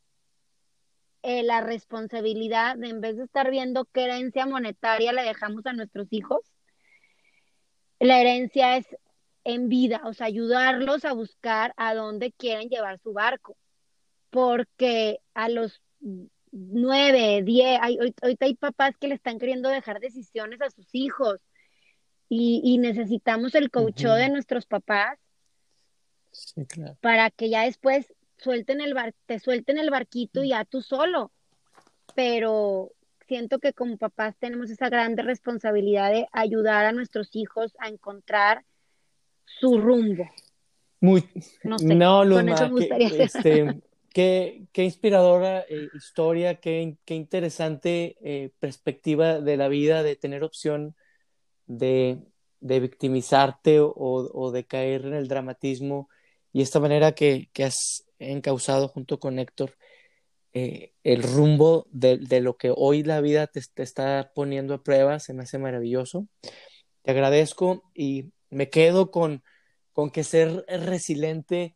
eh, 1.23 1.43
la 1.43 1.61
responsabilidad 1.61 2.77
de 2.77 2.89
en 2.89 3.01
vez 3.01 3.17
de 3.17 3.25
estar 3.25 3.51
viendo 3.51 3.85
qué 3.85 4.05
herencia 4.05 4.45
monetaria 4.45 5.13
le 5.13 5.21
dejamos 5.21 5.65
a 5.65 5.73
nuestros 5.73 6.07
hijos, 6.09 6.39
la 7.99 8.19
herencia 8.19 8.77
es 8.77 8.87
en 9.43 9.69
vida, 9.69 10.01
o 10.05 10.13
sea, 10.13 10.27
ayudarlos 10.27 11.03
a 11.03 11.13
buscar 11.13 11.73
a 11.77 11.93
dónde 11.93 12.31
quieren 12.31 12.69
llevar 12.69 12.99
su 12.99 13.13
barco, 13.13 13.57
porque 14.29 15.19
a 15.33 15.49
los 15.49 15.81
nueve, 16.51 17.41
diez, 17.43 17.79
hay, 17.81 17.97
ahorita 17.97 18.45
hay 18.45 18.55
papás 18.55 18.95
que 18.99 19.07
le 19.07 19.15
están 19.15 19.39
queriendo 19.39 19.69
dejar 19.69 19.99
decisiones 19.99 20.61
a 20.61 20.69
sus 20.69 20.87
hijos 20.93 21.39
y, 22.33 22.77
necesitamos 22.77 23.55
el 23.55 23.69
coach 23.69 24.03
de 24.03 24.29
nuestros 24.29 24.65
papás 24.65 25.19
para 27.01 27.29
que 27.29 27.49
ya 27.49 27.63
después 27.63 28.13
suelten 28.37 28.79
el 28.79 28.93
bar, 28.93 29.13
te 29.25 29.37
suelten 29.39 29.77
el 29.77 29.89
barquito 29.89 30.41
y 30.41 30.49
ya 30.49 30.63
tú 30.63 30.81
solo. 30.81 31.31
Pero 32.15 32.91
siento 33.27 33.59
que 33.59 33.73
como 33.73 33.97
papás 33.97 34.37
tenemos 34.39 34.69
esa 34.69 34.89
grande 34.89 35.23
responsabilidad 35.23 36.11
de 36.11 36.27
ayudar 36.31 36.85
a 36.85 36.93
nuestros 36.93 37.35
hijos 37.35 37.73
a 37.79 37.89
encontrar 37.89 38.63
su 39.45 39.77
rumbo. 39.77 40.29
Muy, 41.01 41.27
no, 41.63 41.79
sé, 41.79 41.95
no 41.95 42.23
este, 42.97 43.81
qué, 44.13 44.67
inspiradora 44.75 45.61
eh, 45.61 45.89
historia, 45.93 46.59
qué, 46.59 46.97
interesante 47.07 48.17
eh, 48.21 48.51
perspectiva 48.59 49.39
de 49.39 49.57
la 49.57 49.67
vida, 49.67 50.03
de 50.03 50.15
tener 50.15 50.43
opción 50.43 50.95
de, 51.65 52.19
victimizarte 52.59 53.79
o, 53.79 54.51
de 54.51 54.65
caer 54.65 55.05
en 55.05 55.13
el 55.13 55.27
dramatismo 55.27 56.09
y 56.53 56.61
esta 56.61 56.79
manera 56.79 57.13
que, 57.13 57.49
has 57.63 58.05
encausado 58.19 58.87
junto 58.87 59.19
con 59.19 59.39
Héctor 59.39 59.77
eh, 60.53 60.93
el 61.03 61.23
rumbo 61.23 61.87
de, 61.91 62.17
lo 62.41 62.57
que 62.57 62.73
hoy 62.75 63.03
la 63.03 63.21
vida 63.21 63.47
te, 63.47 63.61
está 63.77 64.31
poniendo 64.35 64.73
a 64.73 64.83
prueba, 64.83 65.19
se 65.19 65.33
me 65.33 65.43
hace 65.43 65.57
maravilloso. 65.57 66.27
Te 67.03 67.11
agradezco 67.11 67.89
y 67.95 68.31
me 68.49 68.69
quedo 68.69 69.11
con 69.11 69.41
que 70.13 70.23
ser 70.23 70.65
resiliente 70.67 71.75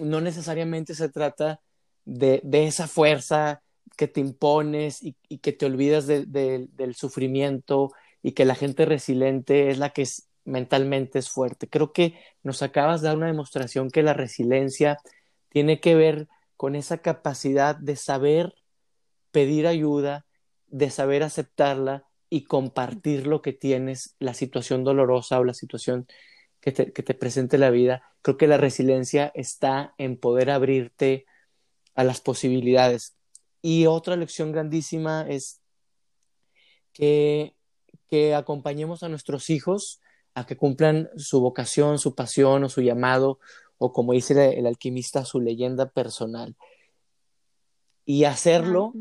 no 0.00 0.20
necesariamente 0.20 0.94
se 0.94 1.08
trata 1.08 1.60
de, 2.04 2.40
de 2.44 2.66
esa 2.66 2.86
fuerza 2.88 3.62
que 3.96 4.08
te 4.08 4.20
impones 4.20 5.02
y, 5.02 5.14
que 5.38 5.52
te 5.52 5.66
olvidas 5.66 6.06
de, 6.06 6.24
del 6.26 6.94
sufrimiento 6.94 7.92
y 8.22 8.32
que 8.32 8.44
la 8.44 8.54
gente 8.54 8.84
resiliente 8.84 9.70
es 9.70 9.78
la 9.78 9.90
que 9.90 10.02
es, 10.02 10.28
mentalmente 10.44 11.18
es 11.18 11.28
fuerte. 11.28 11.68
Creo 11.68 11.92
que 11.92 12.18
nos 12.42 12.62
acabas 12.62 13.00
de 13.00 13.08
dar 13.08 13.16
una 13.16 13.26
demostración 13.26 13.90
que 13.90 14.02
la 14.02 14.12
resiliencia 14.14 14.98
tiene 15.48 15.80
que 15.80 15.94
ver 15.94 16.28
con 16.56 16.76
esa 16.76 16.98
capacidad 16.98 17.76
de 17.76 17.96
saber 17.96 18.54
pedir 19.30 19.66
ayuda, 19.66 20.26
de 20.66 20.90
saber 20.90 21.22
aceptarla 21.22 22.04
y 22.30 22.44
compartir 22.44 23.26
lo 23.26 23.42
que 23.42 23.52
tienes, 23.52 24.16
la 24.18 24.34
situación 24.34 24.84
dolorosa 24.84 25.38
o 25.38 25.44
la 25.44 25.54
situación 25.54 26.06
que 26.64 26.72
te, 26.72 26.92
que 26.94 27.02
te 27.02 27.12
presente 27.12 27.58
la 27.58 27.68
vida. 27.68 28.02
Creo 28.22 28.38
que 28.38 28.46
la 28.46 28.56
resiliencia 28.56 29.30
está 29.34 29.94
en 29.98 30.16
poder 30.16 30.48
abrirte 30.48 31.26
a 31.94 32.04
las 32.04 32.22
posibilidades. 32.22 33.18
Y 33.60 33.84
otra 33.84 34.16
lección 34.16 34.50
grandísima 34.50 35.26
es 35.28 35.60
que, 36.94 37.54
que 38.08 38.34
acompañemos 38.34 39.02
a 39.02 39.10
nuestros 39.10 39.50
hijos 39.50 40.00
a 40.32 40.46
que 40.46 40.56
cumplan 40.56 41.10
su 41.18 41.42
vocación, 41.42 41.98
su 41.98 42.14
pasión 42.14 42.64
o 42.64 42.70
su 42.70 42.80
llamado 42.80 43.40
o 43.76 43.92
como 43.92 44.14
dice 44.14 44.58
el 44.58 44.66
alquimista, 44.66 45.26
su 45.26 45.40
leyenda 45.40 45.90
personal. 45.90 46.56
Y 48.06 48.24
hacerlo 48.24 48.94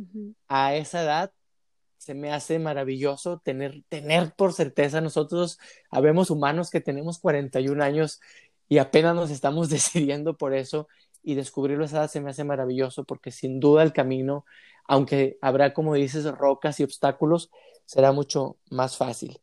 a 0.49 0.75
esa 0.75 1.01
edad 1.01 1.31
se 2.03 2.13
me 2.13 2.33
hace 2.33 2.59
maravilloso 2.59 3.39
tener, 3.39 3.81
tener 3.87 4.33
por 4.35 4.51
certeza 4.51 4.99
nosotros, 4.99 5.57
habemos 5.89 6.29
humanos 6.29 6.69
que 6.69 6.81
tenemos 6.81 7.17
41 7.17 7.81
años 7.81 8.19
y 8.67 8.79
apenas 8.79 9.15
nos 9.15 9.31
estamos 9.31 9.69
decidiendo 9.69 10.35
por 10.35 10.53
eso 10.53 10.89
y 11.23 11.35
descubrirlo 11.35 11.85
esa 11.85 11.99
edad 11.99 12.11
se 12.11 12.19
me 12.19 12.31
hace 12.31 12.43
maravilloso 12.43 13.05
porque 13.05 13.31
sin 13.31 13.61
duda 13.61 13.83
el 13.83 13.93
camino, 13.93 14.45
aunque 14.85 15.37
habrá, 15.41 15.73
como 15.73 15.93
dices, 15.93 16.25
rocas 16.25 16.81
y 16.81 16.83
obstáculos, 16.83 17.49
será 17.85 18.11
mucho 18.11 18.57
más 18.69 18.97
fácil. 18.97 19.39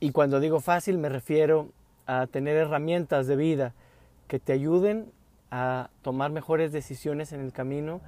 Y 0.00 0.12
cuando 0.12 0.40
digo 0.40 0.60
fácil 0.60 0.96
me 0.96 1.10
refiero 1.10 1.68
a 2.06 2.28
tener 2.28 2.56
herramientas 2.56 3.26
de 3.26 3.36
vida 3.36 3.74
que 4.26 4.38
te 4.38 4.54
ayuden 4.54 5.12
a 5.50 5.90
tomar 6.00 6.30
mejores 6.30 6.72
decisiones 6.72 7.32
en 7.32 7.40
el 7.40 7.52
camino 7.52 8.00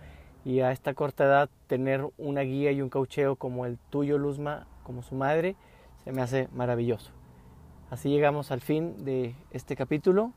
y 0.49 0.61
a 0.61 0.73
esta 0.73 0.95
corta 0.95 1.25
edad 1.25 1.51
tener 1.67 2.09
una 2.17 2.41
guía 2.41 2.73
y 2.73 2.81
un 2.81 2.89
caucheo 2.89 3.37
como 3.37 3.67
el 3.67 3.77
tuyo, 3.91 4.17
Luzma, 4.17 4.67
como 4.83 5.03
su 5.03 5.15
madre, 5.15 5.57
se 6.05 6.11
me 6.11 6.23
hace 6.23 6.49
maravilloso. 6.55 7.11
Así 7.91 8.09
llegamos 8.09 8.51
al 8.51 8.63
fin 8.63 9.05
de 9.05 9.35
este 9.51 9.77
capítulo 9.77 10.33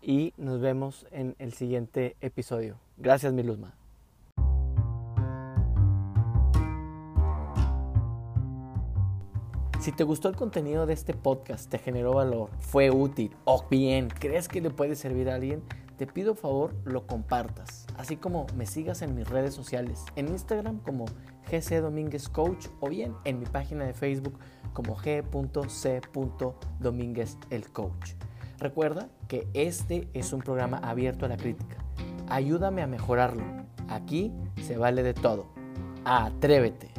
y 0.00 0.32
nos 0.38 0.62
vemos 0.62 1.06
en 1.10 1.36
el 1.38 1.52
siguiente 1.52 2.16
episodio. 2.22 2.78
Gracias, 2.96 3.34
mi 3.34 3.42
Luzma. 3.42 3.74
Si 9.78 9.92
te 9.92 10.04
gustó 10.04 10.30
el 10.30 10.36
contenido 10.36 10.86
de 10.86 10.94
este 10.94 11.12
podcast, 11.12 11.70
te 11.70 11.76
generó 11.76 12.14
valor, 12.14 12.48
fue 12.60 12.90
útil 12.90 13.36
o 13.44 13.62
bien 13.68 14.08
crees 14.08 14.48
que 14.48 14.62
le 14.62 14.70
puede 14.70 14.96
servir 14.96 15.28
a 15.28 15.34
alguien, 15.34 15.62
te 15.98 16.06
pido 16.06 16.36
favor 16.36 16.74
lo 16.84 17.06
compartas, 17.08 17.86
así 17.96 18.16
como 18.16 18.46
me 18.56 18.66
sigas 18.66 19.02
en 19.02 19.16
mis 19.16 19.28
redes 19.28 19.52
sociales, 19.52 20.04
en 20.14 20.28
Instagram 20.28 20.78
como 20.78 21.06
GC 21.50 21.80
Domínguez 21.80 22.28
Coach 22.28 22.68
o 22.80 22.88
bien 22.88 23.14
en 23.24 23.40
mi 23.40 23.46
página 23.46 23.84
de 23.84 23.94
Facebook 23.94 24.38
como 24.72 24.96
G.C. 24.96 26.00
Domínguez 26.78 27.36
el 27.50 27.68
Coach. 27.72 28.12
Recuerda 28.58 29.08
que 29.26 29.48
este 29.54 30.08
es 30.14 30.32
un 30.32 30.40
programa 30.40 30.78
abierto 30.78 31.26
a 31.26 31.28
la 31.28 31.36
crítica. 31.36 31.76
Ayúdame 32.28 32.82
a 32.82 32.86
mejorarlo. 32.86 33.42
Aquí 33.88 34.32
se 34.62 34.76
vale 34.76 35.02
de 35.02 35.14
todo. 35.14 35.46
Atrévete. 36.04 36.97